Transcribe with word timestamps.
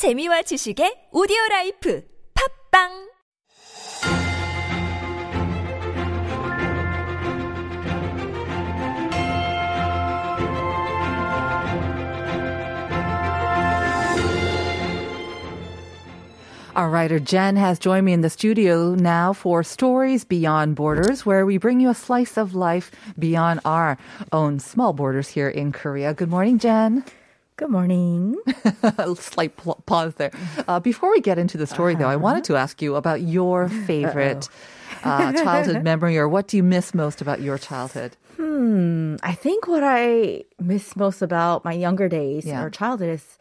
재미와 0.00 0.40
지식의 0.48 1.10
오디오 1.12 1.36
라이프 1.50 2.00
팝빵 2.72 2.88
Our 16.74 16.88
writer 16.88 17.18
Jen 17.18 17.56
has 17.56 17.78
joined 17.78 18.06
me 18.06 18.14
in 18.14 18.22
the 18.22 18.30
studio 18.30 18.94
now 18.94 19.34
for 19.34 19.62
Stories 19.62 20.24
Beyond 20.24 20.76
Borders, 20.76 21.26
where 21.26 21.44
we 21.44 21.58
bring 21.58 21.78
you 21.78 21.90
a 21.90 21.94
slice 21.94 22.38
of 22.38 22.54
life 22.54 22.90
beyond 23.18 23.60
our 23.66 23.98
own 24.32 24.60
small 24.60 24.94
borders 24.94 25.28
here 25.28 25.50
in 25.50 25.72
Korea. 25.72 26.14
Good 26.14 26.30
morning, 26.30 26.58
Jen. 26.58 27.04
Good 27.60 27.68
morning. 27.68 28.36
a 28.82 29.14
slight 29.16 29.54
pl- 29.58 29.82
pause 29.84 30.14
there. 30.14 30.30
Uh, 30.66 30.80
before 30.80 31.10
we 31.10 31.20
get 31.20 31.36
into 31.36 31.58
the 31.58 31.66
story, 31.66 31.94
though, 31.94 32.08
I 32.08 32.16
wanted 32.16 32.42
to 32.44 32.56
ask 32.56 32.80
you 32.80 32.94
about 32.94 33.20
your 33.20 33.68
favorite 33.68 34.48
uh, 35.04 35.30
childhood 35.34 35.84
memory, 35.84 36.16
or 36.16 36.26
what 36.26 36.48
do 36.48 36.56
you 36.56 36.62
miss 36.62 36.94
most 36.94 37.20
about 37.20 37.42
your 37.42 37.58
childhood? 37.58 38.16
Hmm. 38.38 39.16
I 39.22 39.34
think 39.34 39.68
what 39.68 39.82
I 39.84 40.44
miss 40.58 40.96
most 40.96 41.20
about 41.20 41.62
my 41.62 41.74
younger 41.74 42.08
days 42.08 42.46
Yeah. 42.46 42.62
or 42.62 42.70
childhood 42.70 43.10
is 43.10 43.36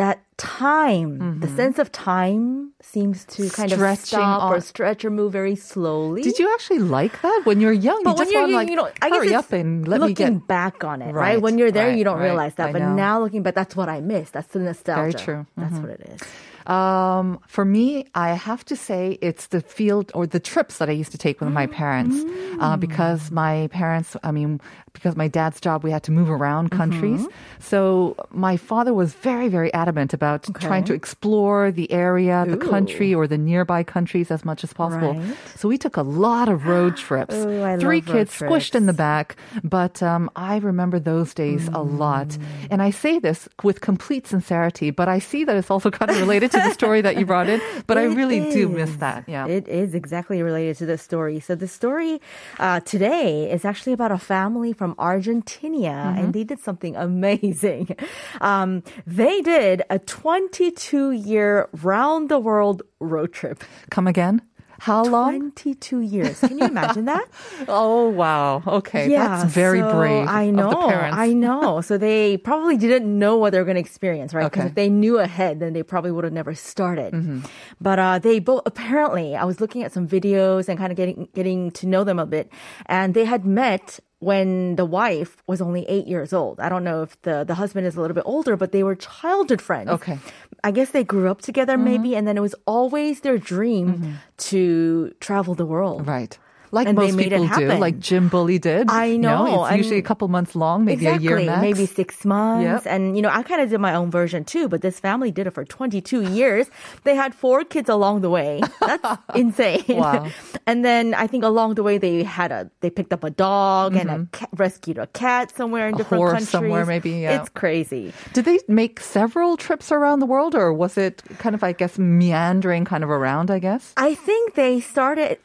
that 0.00 0.18
time, 0.36 1.40
the 1.40 1.48
sense 1.60 1.78
of 1.78 1.92
time 1.92 2.72
seems 2.80 3.24
to 3.36 3.48
kind 3.50 3.70
Mm-hmm. 3.70 3.76
Stretching 3.80 4.18
of 4.18 4.40
stop 4.40 4.50
or 4.52 4.60
stretch 4.60 5.04
or 5.04 5.10
move 5.10 5.30
very 5.32 5.54
slowly. 5.56 6.22
Did 6.22 6.38
you 6.40 6.48
actually 6.54 6.80
like 6.80 7.20
that 7.20 7.42
when 7.44 7.60
you're 7.60 7.72
young? 7.88 8.00
But 8.04 8.10
you 8.12 8.16
when 8.16 8.24
just 8.24 8.32
you're 8.32 8.40
want, 8.42 8.50
young, 8.52 8.60
like, 8.62 8.70
you 8.70 8.76
know, 8.76 8.88
I 9.02 9.08
guess 9.10 9.18
hurry 9.18 9.34
up 9.34 9.52
and 9.52 9.86
let 9.86 10.00
me 10.00 10.14
get. 10.14 10.46
back 10.48 10.82
on 10.82 11.02
it, 11.02 11.12
Right, 11.12 11.34
right? 11.34 11.38
When 11.44 11.58
you're 11.58 11.70
there, 11.70 11.88
right, 11.88 11.98
you 11.98 12.04
don't 12.04 12.18
right. 12.18 12.24
realize 12.32 12.54
that. 12.56 12.68
I 12.70 12.72
But 12.72 12.82
know. 12.82 12.94
now 12.94 13.20
looking 13.20 13.42
back, 13.44 13.54
that's 13.54 13.76
what 13.76 13.88
I 13.88 14.00
miss. 14.00 14.30
That's 14.30 14.48
the 14.48 14.60
nostalgia. 14.60 15.00
Very 15.00 15.14
true. 15.24 15.40
Mm-hmm. 15.44 15.60
That's 15.62 15.76
what 15.82 15.90
it 15.96 16.02
is. 16.14 16.20
Um, 16.66 17.40
for 17.48 17.64
me, 17.64 18.06
I 18.14 18.30
have 18.34 18.64
to 18.66 18.76
say 18.76 19.18
it's 19.20 19.48
the 19.48 19.60
field 19.60 20.12
or 20.14 20.26
the 20.26 20.38
trips 20.40 20.78
that 20.78 20.88
I 20.88 20.92
used 20.92 21.10
to 21.12 21.18
take 21.18 21.40
with 21.40 21.50
my 21.50 21.66
parents. 21.66 22.16
Uh, 22.60 22.76
because 22.76 23.30
my 23.30 23.68
parents, 23.72 24.14
I 24.22 24.30
mean, 24.30 24.60
because 24.92 25.16
my 25.16 25.28
dad's 25.28 25.60
job, 25.60 25.82
we 25.84 25.90
had 25.90 26.02
to 26.04 26.12
move 26.12 26.30
around 26.30 26.70
countries. 26.70 27.26
So 27.58 28.16
my 28.30 28.56
father 28.56 28.92
was 28.94 29.12
very, 29.14 29.48
very 29.48 29.72
adamant 29.72 30.12
about 30.12 30.48
trying 30.60 30.84
to 30.84 30.94
explore 30.94 31.70
the 31.70 31.90
area, 31.92 32.44
the 32.48 32.56
country, 32.56 33.14
or 33.14 33.26
the 33.26 33.38
nearby 33.38 33.82
countries 33.82 34.30
as 34.30 34.44
much 34.44 34.64
as 34.64 34.72
possible. 34.72 35.14
Right. 35.14 35.36
So 35.56 35.68
we 35.68 35.78
took 35.78 35.96
a 35.96 36.02
lot 36.02 36.48
of 36.48 36.66
road 36.66 36.96
trips. 37.06 37.34
Ooh, 37.34 37.78
Three 37.78 38.00
kids 38.00 38.36
squished 38.38 38.74
in 38.74 38.86
the 38.86 38.92
back. 38.92 39.36
But 39.62 40.02
um, 40.02 40.30
I 40.36 40.56
remember 40.58 40.98
those 40.98 41.34
days 41.34 41.68
a 41.68 41.82
lot. 41.82 42.36
And 42.70 42.82
I 42.82 42.90
say 42.90 43.18
this 43.18 43.48
with 43.62 43.80
complete 43.80 44.26
sincerity, 44.26 44.90
but 44.90 45.08
I 45.08 45.18
see 45.18 45.44
that 45.44 45.56
it's 45.56 45.70
also 45.70 45.90
kind 45.90 46.10
of 46.10 46.18
related 46.20 46.50
to 46.52 46.58
the 46.58 46.72
story 46.72 47.00
that 47.00 47.16
you 47.16 47.24
brought 47.26 47.48
in. 47.48 47.60
But 47.86 47.96
I 47.98 48.04
It 48.10 48.16
really 48.16 48.50
do 48.50 48.68
miss 48.68 48.96
that. 48.96 49.24
Yeah. 49.28 49.46
It 49.46 49.68
is 49.68 49.94
exactly 49.94 50.42
related 50.42 50.76
to 50.78 50.86
the 50.86 50.98
story. 50.98 51.38
So 51.40 51.54
the 51.54 51.68
story 51.68 52.20
uh, 52.58 52.80
today 52.80 53.50
is 53.50 53.64
actually 53.64 53.92
about 53.92 54.10
a 54.10 54.18
family 54.18 54.72
from 54.80 54.94
Argentina, 54.98 56.16
and 56.16 56.32
they 56.32 56.42
did 56.42 56.58
something 56.58 56.96
amazing. 56.96 57.84
Um, 58.40 58.82
they 59.06 59.42
did 59.42 59.82
a 59.90 59.98
22 59.98 61.10
year 61.12 61.68
round 61.82 62.30
the 62.30 62.38
world 62.38 62.80
road 62.98 63.32
trip. 63.34 63.62
Come 63.90 64.06
again? 64.06 64.40
How 64.80 65.04
long? 65.04 65.52
22 65.52 66.00
years. 66.00 66.40
Can 66.40 66.56
you 66.58 66.64
imagine 66.64 67.04
that? 67.04 67.26
Oh, 67.68 68.08
wow. 68.08 68.62
Okay. 68.66 69.10
Yeah, 69.10 69.28
That's 69.28 69.52
very 69.52 69.80
so 69.80 69.92
brave. 69.92 70.26
I 70.26 70.48
know. 70.48 70.70
Of 70.70 70.80
the 70.80 70.88
parents. 70.88 71.16
I 71.18 71.28
know. 71.34 71.80
So 71.88 71.98
they 71.98 72.38
probably 72.38 72.78
didn't 72.78 73.04
know 73.18 73.36
what 73.36 73.50
they 73.52 73.58
were 73.60 73.68
going 73.68 73.76
to 73.82 73.84
experience, 73.88 74.32
right? 74.32 74.48
Because 74.48 74.64
Okay. 74.64 74.68
if 74.72 74.74
they 74.80 74.88
knew 74.88 75.18
ahead, 75.18 75.60
then 75.60 75.74
they 75.76 75.82
probably 75.82 76.10
would 76.14 76.24
have 76.24 76.32
never 76.32 76.54
started. 76.54 77.12
Mm-hmm. 77.12 77.40
But 77.80 77.98
uh, 77.98 78.18
they 78.24 78.38
both 78.40 78.62
apparently, 78.64 79.36
I 79.36 79.44
was 79.44 79.60
looking 79.60 79.82
at 79.84 79.92
some 79.92 80.08
videos 80.08 80.68
and 80.70 80.78
kind 80.80 80.90
of 80.92 80.96
getting 80.96 81.28
getting 81.34 81.70
to 81.72 81.84
know 81.92 82.02
them 82.08 82.18
a 82.18 82.24
bit, 82.26 82.48
and 82.86 83.12
they 83.12 83.26
had 83.26 83.44
met 83.44 84.00
when 84.20 84.76
the 84.76 84.84
wife 84.84 85.42
was 85.46 85.60
only 85.60 85.84
eight 85.88 86.06
years 86.06 86.32
old. 86.32 86.60
I 86.60 86.68
don't 86.68 86.84
know 86.84 87.02
if 87.02 87.20
the 87.22 87.42
the 87.44 87.54
husband 87.56 87.86
is 87.86 87.96
a 87.96 88.00
little 88.00 88.14
bit 88.14 88.24
older, 88.26 88.56
but 88.56 88.70
they 88.72 88.82
were 88.82 88.94
childhood 88.94 89.60
friends. 89.60 89.88
Okay. 89.90 90.18
I 90.62 90.70
guess 90.70 90.90
they 90.90 91.04
grew 91.04 91.28
up 91.30 91.40
together, 91.40 91.74
Mm-hmm. 91.76 91.84
maybe, 91.84 92.14
and 92.16 92.28
then 92.28 92.36
it 92.36 92.42
was 92.42 92.54
always 92.66 93.20
their 93.20 93.38
dream 93.38 94.18
to 94.52 95.12
travel 95.20 95.54
the 95.54 95.66
world. 95.66 96.06
Right. 96.06 96.38
Like 96.72 96.86
And 96.86 96.96
most 96.96 97.18
people 97.18 97.46
do, 97.48 97.68
like 97.78 97.98
Jim 97.98 98.28
Bully 98.28 98.58
did. 98.58 98.88
I 98.90 99.16
No, 99.16 99.44
know, 99.44 99.64
it's 99.66 99.76
usually 99.76 99.98
a 99.98 100.02
couple 100.02 100.28
months 100.28 100.54
long, 100.54 100.84
maybe 100.84 101.06
exactly, 101.06 101.26
a 101.26 101.30
year 101.30 101.46
max. 101.46 101.62
maybe 101.62 101.86
six 101.86 102.24
months. 102.24 102.84
Yep. 102.84 102.94
And, 102.94 103.16
you 103.16 103.22
know, 103.22 103.28
I 103.30 103.42
kind 103.42 103.60
of 103.60 103.70
did 103.70 103.80
my 103.80 103.94
own 103.94 104.10
version 104.10 104.44
too, 104.44 104.68
but 104.68 104.80
this 104.80 105.00
family 105.00 105.30
did 105.32 105.46
it 105.46 105.50
for 105.50 105.64
22 105.64 106.22
years. 106.30 106.70
They 107.04 107.14
had 107.16 107.34
four 107.34 107.64
kids 107.64 107.88
along 107.88 108.20
the 108.20 108.30
way. 108.30 108.60
That's 108.80 109.18
insane. 109.34 109.84
Wow. 109.88 110.28
And 110.66 110.84
then 110.84 111.14
I 111.14 111.26
think 111.26 111.42
along 111.42 111.74
the 111.74 111.82
way 111.82 111.98
they 111.98 112.22
had 112.22 112.52
a, 112.52 112.70
they 112.80 112.90
picked 112.90 113.12
up 113.12 113.24
a 113.24 113.30
dog 113.30 113.96
and 113.96 114.08
a 114.10 114.26
cat, 114.30 114.48
rescued 114.56 114.98
a 114.98 115.08
cat 115.08 115.50
somewhere 115.54 115.88
in 115.88 115.94
Mm-hmm. 115.94 116.00
A 116.00 116.04
different 116.04 116.20
horse 116.20 116.32
countries. 116.32 116.48
somewhere, 116.50 116.86
maybe, 116.86 117.10
yeah. 117.10 117.40
It's 117.40 117.48
crazy. 117.48 118.12
Did 118.32 118.44
they 118.44 118.60
make 118.68 119.00
several 119.00 119.56
trips 119.56 119.90
around 119.90 120.20
the 120.20 120.26
world, 120.26 120.54
or 120.54 120.72
was 120.72 120.96
it 120.96 121.22
kind 121.38 121.54
of, 121.56 121.64
I 121.64 121.72
guess, 121.72 121.98
meandering 121.98 122.84
kind 122.84 123.02
of 123.02 123.10
around, 123.10 123.50
I 123.50 123.58
guess? 123.58 123.92
I 123.96 124.14
think 124.14 124.54
they 124.54 124.78
started 124.80 125.38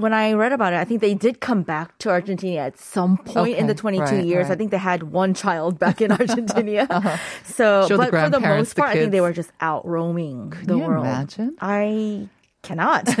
when 0.00 0.12
I 0.12 0.32
read 0.32 0.52
about 0.52 0.72
it, 0.72 0.76
I 0.76 0.84
think 0.84 1.00
they 1.00 1.14
did 1.14 1.40
come 1.40 1.62
back 1.62 1.96
to 1.98 2.10
Argentina 2.10 2.60
at 2.60 2.78
some 2.78 3.18
point 3.18 3.56
in 3.56 3.66
the 3.66 3.74
22 3.74 4.04
right, 4.04 4.24
years. 4.24 4.50
I 4.50 4.56
think 4.56 4.70
they 4.70 4.78
had 4.78 5.04
one 5.04 5.34
child 5.34 5.78
back 5.78 6.00
in 6.00 6.10
Argentina. 6.20 6.86
Uh-huh. 6.88 7.16
So, 7.44 7.86
Show 7.88 7.96
the 7.96 8.10
but 8.10 8.24
for 8.24 8.30
the 8.30 8.40
most 8.40 8.74
the 8.74 8.82
part, 8.82 8.90
I 8.90 8.94
think 8.94 9.12
they 9.12 9.20
were 9.20 9.32
just 9.32 9.52
out 9.60 9.86
roaming 9.86 10.50
the 10.64 10.76
you 10.76 10.84
world. 10.84 11.06
imagine? 11.06 11.56
I 11.60 12.28
cannot. 12.62 13.08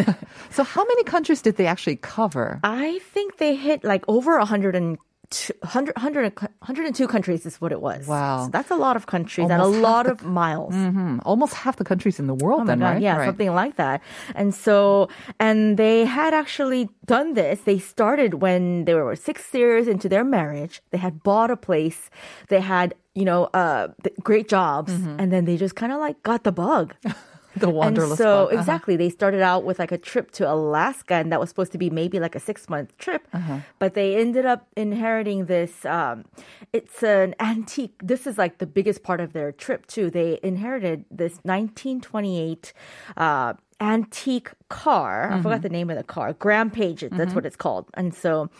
So, 0.50 0.64
how 0.64 0.84
many 0.84 1.04
countries 1.04 1.42
did 1.42 1.56
they 1.56 1.66
actually 1.66 1.96
cover? 1.96 2.60
I 2.64 2.98
think 3.12 3.36
they 3.38 3.54
hit 3.54 3.84
like 3.84 4.04
over 4.08 4.36
100 4.38 4.74
and 4.74 4.98
100, 5.30 5.94
100, 5.96 6.40
102 6.40 7.06
countries 7.06 7.46
is 7.46 7.60
what 7.60 7.70
it 7.70 7.80
was. 7.80 8.06
Wow. 8.06 8.44
So 8.44 8.50
that's 8.50 8.70
a 8.70 8.76
lot 8.76 8.96
of 8.96 9.06
countries 9.06 9.48
and 9.48 9.62
a 9.62 9.66
lot 9.66 10.06
the 10.06 10.12
of 10.12 10.24
miles. 10.24 10.74
Hmm, 10.74 11.18
almost 11.24 11.54
half 11.54 11.76
the 11.76 11.84
countries 11.84 12.18
in 12.18 12.26
the 12.26 12.34
world, 12.34 12.62
Oh 12.62 12.64
then, 12.64 12.80
God, 12.80 12.86
right? 12.94 13.02
Yeah, 13.02 13.16
right. 13.16 13.26
something 13.26 13.54
like 13.54 13.76
that. 13.76 14.02
And 14.34 14.52
so, 14.52 15.08
and 15.38 15.76
they 15.76 16.04
had 16.04 16.34
actually 16.34 16.88
done 17.06 17.34
this. 17.34 17.60
They 17.60 17.78
started 17.78 18.34
when 18.34 18.86
they 18.86 18.94
were 18.94 19.14
six 19.14 19.54
years 19.54 19.86
into 19.86 20.08
their 20.08 20.24
marriage. 20.24 20.82
They 20.90 20.98
had 20.98 21.22
bought 21.22 21.50
a 21.50 21.56
place. 21.56 22.10
They 22.48 22.60
had, 22.60 22.94
you 23.14 23.24
know, 23.24 23.44
uh, 23.54 23.88
great 24.22 24.48
jobs. 24.48 24.92
Mm-hmm. 24.92 25.20
And 25.20 25.32
then 25.32 25.44
they 25.44 25.56
just 25.56 25.76
kind 25.76 25.92
of 25.92 26.00
like 26.00 26.22
got 26.24 26.42
the 26.42 26.52
bug. 26.52 26.94
the 27.56 27.68
and 27.68 27.96
so. 28.16 28.44
Uh-huh. 28.46 28.58
exactly, 28.58 28.96
they 28.96 29.08
started 29.10 29.40
out 29.42 29.64
with 29.64 29.78
like 29.78 29.92
a 29.92 29.98
trip 29.98 30.30
to 30.32 30.50
Alaska, 30.50 31.14
and 31.14 31.30
that 31.32 31.40
was 31.40 31.48
supposed 31.48 31.72
to 31.72 31.78
be 31.78 31.90
maybe 31.90 32.20
like 32.20 32.34
a 32.34 32.40
six 32.40 32.68
month 32.68 32.96
trip. 32.98 33.26
Uh-huh. 33.32 33.58
But 33.78 33.94
they 33.94 34.16
ended 34.16 34.46
up 34.46 34.66
inheriting 34.76 35.46
this. 35.46 35.84
Um, 35.84 36.24
it's 36.72 37.02
an 37.02 37.34
antique. 37.40 37.94
This 38.02 38.26
is 38.26 38.38
like 38.38 38.58
the 38.58 38.66
biggest 38.66 39.02
part 39.02 39.20
of 39.20 39.32
their 39.32 39.52
trip 39.52 39.86
too. 39.86 40.10
They 40.10 40.38
inherited 40.42 41.04
this 41.10 41.34
1928. 41.42 42.72
Uh, 43.16 43.54
antique 43.82 44.50
car. 44.68 45.24
I 45.24 45.32
Mm-hmm. 45.32 45.42
forgot 45.42 45.62
the 45.62 45.70
name 45.70 45.88
of 45.88 45.96
the 45.96 46.04
car. 46.04 46.34
Graham-Paige, 46.34 47.06
that's 47.12 47.34
what 47.34 47.46
it's 47.46 47.56
called. 47.56 47.86
And 47.94 48.14
so 48.14 48.50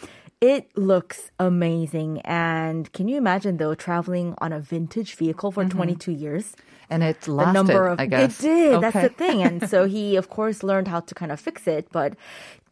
it 0.41 0.77
looks 0.77 1.31
amazing. 1.39 2.21
And 2.25 2.93
can 2.93 3.09
you 3.09 3.17
imagine 3.17 3.57
though 3.59 3.75
traveling 3.75 4.35
on 4.39 4.53
a 4.53 4.61
vintage 4.61 5.15
vehicle 5.15 5.53
for 5.53 5.65
mm-hmm. 5.65 5.77
22 5.77 6.13
years? 6.13 6.57
and 6.93 7.05
it 7.05 7.21
the 7.21 7.33
lasted, 7.33 7.53
number 7.53 7.87
of 7.87 8.01
I 8.01 8.07
guess. 8.07 8.41
it 8.41 8.43
did. 8.43 8.81
That's 8.83 8.97
Okay. 8.97 9.07
the 9.09 9.15
thing. 9.15 9.43
And 9.43 9.71
so 9.71 9.87
he, 9.87 10.17
of 10.17 10.29
course, 10.29 10.65
learned 10.65 10.89
how 10.89 10.99
to 11.01 11.15
kind 11.15 11.31
of 11.31 11.39
fix 11.39 11.69
it. 11.69 11.87
But 11.93 12.15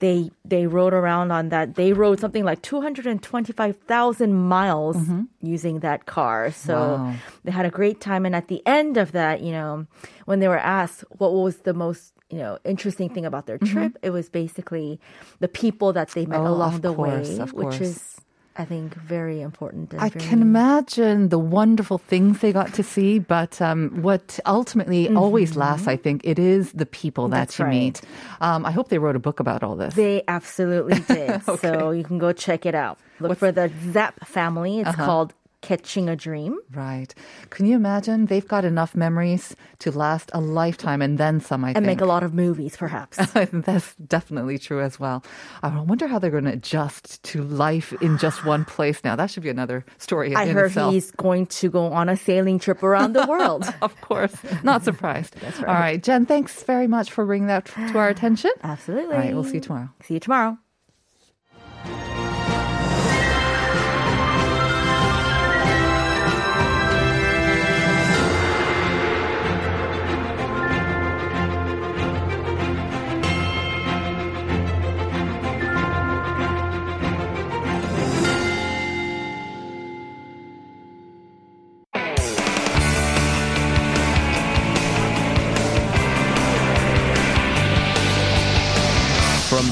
they 0.01 0.31
they 0.45 0.67
rode 0.67 0.95
around 0.95 1.33
on 1.33 1.49
that. 1.49 1.75
They 1.75 1.93
rode 1.93 2.21
something 2.21 2.45
like 2.45 2.63
two 2.63 2.81
hundred 2.81 3.07
and 3.07 3.23
twenty 3.23 3.53
five 3.53 3.77
thousand 3.89 4.33
miles 4.35 4.97
using 5.43 5.81
that 5.81 6.07
car. 6.07 6.51
So 6.53 6.75
Mm-hmm. 6.75 7.05
Wow. 7.05 7.15
they 7.45 7.51
had 7.53 7.67
a 7.67 7.71
great 7.71 8.01
time. 8.01 8.25
And 8.27 8.35
at 8.37 8.49
the 8.49 8.63
end 8.67 8.97
of 8.97 9.13
that, 9.13 9.41
you 9.43 9.53
know, 9.53 9.87
when 10.27 10.39
they 10.41 10.49
were 10.49 10.59
asked 10.59 11.05
what 11.19 11.33
was 11.33 11.59
the 11.59 11.75
most 11.75 12.13
you 12.31 12.39
know 12.39 12.59
interesting 12.65 13.09
thing 13.09 13.25
about 13.27 13.47
their 13.47 13.59
trip, 13.59 13.97
it 14.03 14.11
was 14.11 14.29
basically 14.29 15.01
the 15.41 15.49
people 15.49 15.93
that 15.95 16.11
they 16.11 16.27
met 16.27 16.39
Mm-hmm. 16.39 16.47
Oh, 16.47 16.55
along 16.55 16.81
the 16.83 16.95
course, 16.95 17.29
way, 17.29 17.45
which 17.53 17.81
is. 17.81 18.15
I 18.59 18.65
think 18.65 18.95
very 18.95 19.41
important. 19.41 19.95
I 19.95 20.09
very- 20.09 20.25
can 20.27 20.43
imagine 20.43 21.29
the 21.29 21.39
wonderful 21.39 21.99
things 21.99 22.41
they 22.41 22.53
got 22.53 22.75
to 22.75 22.83
see, 22.83 23.21
but 23.21 23.63
um, 23.63 24.03
what 24.03 24.41
ultimately 24.47 25.09
always 25.15 25.55
lasts, 25.57 25.87
I 25.87 25.97
think, 25.97 26.23
it 26.25 26.39
is 26.41 26.73
the 26.73 26.85
people 26.87 27.29
that 27.29 27.37
That's 27.39 27.59
you 27.61 27.65
right. 27.67 27.71
meet. 27.71 28.01
Um, 28.41 28.67
I 28.67 28.73
hope 28.73 28.89
they 28.89 28.99
wrote 28.99 29.15
a 29.15 29.21
book 29.21 29.39
about 29.39 29.63
all 29.63 29.77
this. 29.77 29.95
They 29.95 30.25
absolutely 30.27 30.99
did. 31.09 31.43
So 31.61 31.91
you 31.93 32.03
can 32.03 32.19
go 32.19 32.33
check 32.33 32.67
it 32.67 32.75
out. 32.75 32.99
Look 33.21 33.39
for 33.39 33.51
the 33.53 33.71
Zapp 33.93 34.27
family. 34.27 34.81
It's 34.81 34.95
called 34.95 35.35
catching 35.61 36.09
a 36.09 36.15
dream. 36.17 36.57
Right. 36.73 37.13
Can 37.51 37.67
you 37.67 37.75
imagine? 37.77 38.27
They've 38.27 38.47
got 38.47 38.65
enough 38.65 38.95
memories 38.95 39.57
to 39.81 39.91
last 39.91 40.31
a 40.33 40.41
lifetime 40.41 41.03
and 41.03 41.19
then 41.19 41.41
some, 41.41 41.65
I 41.65 41.69
And 41.71 41.77
think. 41.79 41.87
make 41.87 42.01
a 42.01 42.05
lot 42.05 42.23
of 42.23 42.33
movies, 42.33 42.77
perhaps. 42.77 43.17
That's 43.33 43.95
definitely 43.97 44.59
true 44.59 44.81
as 44.81 45.01
well. 45.01 45.25
I 45.63 45.81
wonder 45.81 46.07
how 46.07 46.19
they're 46.19 46.31
going 46.31 46.45
to 46.45 46.53
adjust 46.53 47.23
to 47.25 47.43
life 47.43 47.93
in 48.01 48.19
just 48.19 48.45
one 48.45 48.65
place 48.77 49.03
now. 49.03 49.17
That 49.17 49.31
should 49.31 49.43
be 49.43 49.49
another 49.51 49.85
story 49.99 50.35
I 50.35 50.47
heard 50.47 50.67
itself. 50.67 50.93
he's 50.95 51.11
going 51.13 51.47
to 51.47 51.69
go 51.71 51.87
on 51.93 52.09
a 52.09 52.17
sailing 52.17 52.59
trip 52.59 52.83
around 52.83 53.15
the 53.15 53.27
world. 53.27 53.65
Of 53.83 53.99
course. 54.01 54.35
Not 54.63 54.85
surprised. 54.85 55.35
That's 55.41 55.59
All 55.61 55.65
right. 55.67 55.81
right. 55.81 56.03
Jen, 56.03 56.27
thanks 56.27 56.63
very 56.63 56.87
much 56.87 57.11
for 57.11 57.25
bringing 57.27 57.49
that 57.49 57.67
to 57.67 57.99
our 57.99 58.09
attention. 58.15 58.51
Absolutely. 58.63 59.15
All 59.15 59.21
right. 59.21 59.35
We'll 59.35 59.45
see 59.45 59.55
you 59.55 59.61
tomorrow. 59.61 59.89
See 60.03 60.15
you 60.15 60.21
tomorrow. 60.21 60.59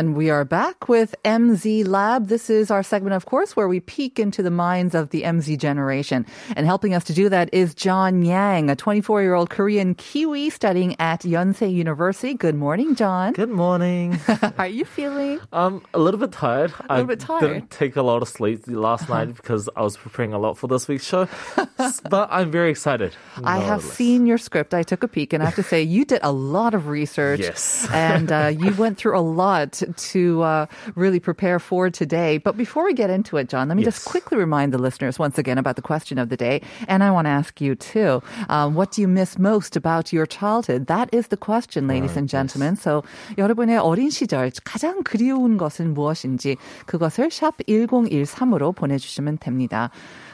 And 0.00 0.16
we 0.16 0.30
are 0.30 0.46
back 0.46 0.88
with 0.88 1.14
MZ 1.26 1.86
Lab. 1.86 2.28
This 2.28 2.48
is 2.48 2.70
our 2.70 2.82
segment, 2.82 3.12
of 3.12 3.26
course, 3.26 3.54
where 3.54 3.68
we 3.68 3.80
peek 3.80 4.18
into 4.18 4.42
the 4.42 4.50
minds 4.50 4.94
of 4.94 5.10
the 5.10 5.24
MZ 5.24 5.58
generation. 5.58 6.24
And 6.56 6.64
helping 6.64 6.94
us 6.94 7.04
to 7.04 7.12
do 7.12 7.28
that 7.28 7.52
is 7.52 7.74
John 7.74 8.22
Yang, 8.22 8.70
a 8.70 8.76
24 8.76 9.20
year 9.20 9.34
old 9.34 9.50
Korean 9.50 9.94
Kiwi 9.94 10.48
studying 10.48 10.96
at 10.98 11.20
Yonsei 11.20 11.70
University. 11.70 12.32
Good 12.32 12.54
morning, 12.54 12.94
John. 12.94 13.34
Good 13.34 13.50
morning. 13.50 14.12
How 14.24 14.54
are 14.56 14.66
you 14.66 14.86
feeling? 14.86 15.38
I'm 15.52 15.82
a 15.92 15.98
little 15.98 16.18
bit 16.18 16.32
tired. 16.32 16.72
A 16.88 16.94
little 16.94 17.06
bit 17.06 17.22
I 17.24 17.26
tired. 17.26 17.44
Uh-huh. 17.44 17.52
didn't 17.52 17.70
take 17.70 17.96
a 17.96 18.02
lot 18.02 18.22
of 18.22 18.28
sleep 18.30 18.62
last 18.68 19.06
night 19.10 19.36
because 19.36 19.68
I 19.76 19.82
was 19.82 19.98
preparing 19.98 20.32
a 20.32 20.38
lot 20.38 20.56
for 20.56 20.66
this 20.66 20.88
week's 20.88 21.04
show. 21.04 21.28
But 22.10 22.28
I'm 22.30 22.50
very 22.50 22.70
excited. 22.70 23.14
I 23.42 23.58
have 23.58 23.68
nonetheless. 23.68 23.96
seen 23.96 24.26
your 24.26 24.36
script. 24.36 24.74
I 24.74 24.82
took 24.82 25.02
a 25.02 25.08
peek, 25.08 25.32
and 25.32 25.42
I 25.42 25.46
have 25.46 25.54
to 25.56 25.62
say, 25.62 25.82
you 25.82 26.04
did 26.04 26.20
a 26.22 26.30
lot 26.32 26.74
of 26.74 26.88
research. 26.88 27.40
Yes. 27.40 27.88
and 27.90 28.30
uh, 28.30 28.46
you 28.48 28.74
went 28.74 28.98
through 28.98 29.18
a 29.18 29.20
lot 29.20 29.82
to 29.89 30.41
uh, 30.43 30.65
really 30.95 31.19
prepare 31.19 31.59
for 31.59 31.89
today. 31.89 32.37
But 32.37 32.57
before 32.57 32.83
we 32.85 32.93
get 32.93 33.09
into 33.09 33.37
it, 33.37 33.49
John, 33.49 33.67
let 33.69 33.77
me 33.77 33.83
just 33.83 34.03
Yes. 34.05 34.11
quickly 34.11 34.37
remind 34.37 34.73
the 34.73 34.77
listeners 34.77 35.17
once 35.17 35.37
again 35.37 35.57
about 35.57 35.75
the 35.75 35.81
question 35.81 36.17
of 36.17 36.29
the 36.29 36.37
day. 36.37 36.61
And 36.87 37.03
I 37.03 37.11
want 37.11 37.25
to 37.25 37.31
ask 37.31 37.59
you 37.61 37.75
too 37.75 38.21
um, 38.49 38.75
what 38.75 38.91
do 38.91 39.01
you 39.01 39.07
miss 39.07 39.37
most 39.39 39.75
about 39.75 40.11
your 40.13 40.25
childhood? 40.25 40.87
That 40.87 41.09
is 41.13 41.27
the 41.27 41.37
question, 41.37 41.87
ladies 41.87 42.15
and 42.17 42.27
gentlemen. 42.29 42.75
So 42.75 43.03
여러분의 43.37 43.77
어린 43.77 44.09
시절 44.09 44.51
가장 44.63 45.03
그리운 45.03 45.57
것은 45.57 45.93
무엇인지 45.93 46.57
그것을 46.85 47.31
샵 47.31 47.57
1013으로 47.67 48.75
보내주시면 48.75 49.37
됩니다. 49.39 49.89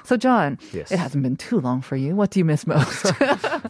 So, 0.07 0.17
John, 0.17 0.59
Yes. 0.73 0.91
it 0.93 0.99
hasn't 0.99 1.23
been 1.23 1.37
too 1.37 1.61
long 1.61 1.83
for 1.83 1.97
you. 1.97 2.15
What 2.15 2.31
do 2.31 2.39
you 2.41 2.45
miss 2.45 2.67
most? 2.67 3.13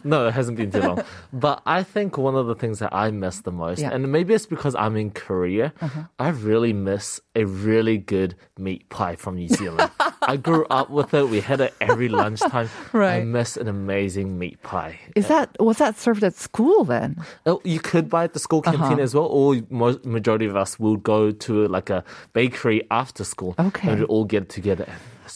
No, 0.03 0.27
it 0.27 0.31
hasn't 0.33 0.57
been 0.57 0.71
too 0.71 0.79
long. 0.81 1.03
but 1.33 1.61
I 1.65 1.81
think 1.83 2.17
one 2.17 2.35
of 2.35 2.45
the 2.47 2.55
things 2.55 2.79
that 2.79 2.93
I 2.93 3.09
miss 3.11 3.41
the 3.41 3.51
most, 3.51 3.79
Yeah. 3.79 3.87
Uh-huh. 3.87 3.95
and 3.95 4.11
maybe 4.11 4.33
it's 4.33 4.45
because 4.45 4.75
I'm 4.75 4.95
in 4.95 5.09
Korea, 5.11 5.73
I 6.19 6.29
really 6.29 6.71
miss 6.71 7.19
a 7.35 7.43
really 7.45 7.97
good 7.97 8.35
meat 8.57 8.87
pie 8.89 9.15
from 9.15 9.35
New 9.35 9.49
Zealand. 9.49 9.89
I 10.21 10.37
grew 10.37 10.65
up 10.69 10.89
with 10.89 11.13
it. 11.13 11.27
We 11.29 11.41
had 11.41 11.59
it 11.61 11.73
every 11.81 12.07
lunchtime. 12.09 12.69
right. 12.93 13.21
I 13.21 13.23
miss 13.23 13.57
an 13.57 13.67
amazing 13.67 14.37
meat 14.37 14.61
pie. 14.61 14.99
Is 15.15 15.27
that 15.27 15.49
was 15.59 15.77
that 15.79 15.97
served 15.97 16.23
at 16.23 16.35
school 16.35 16.83
then? 16.83 17.17
Oh, 17.45 17.59
you 17.63 17.79
could 17.79 18.07
buy 18.09 18.23
at 18.25 18.33
the 18.33 18.39
school 18.39 18.61
Uh-huh. 18.65 18.77
canteen 18.77 18.99
as 18.99 19.13
well, 19.15 19.25
or 19.25 19.55
most 19.69 20.05
majority 20.05 20.45
of 20.45 20.55
us 20.55 20.79
will 20.79 20.97
go 20.97 21.31
to 21.31 21.67
like 21.67 21.89
a 21.89 22.03
bakery 22.33 22.83
after 22.91 23.23
school. 23.23 23.55
Okay. 23.59 23.89
and 23.89 23.99
we 24.01 24.05
all 24.05 24.25
get 24.25 24.47
together. 24.49 24.87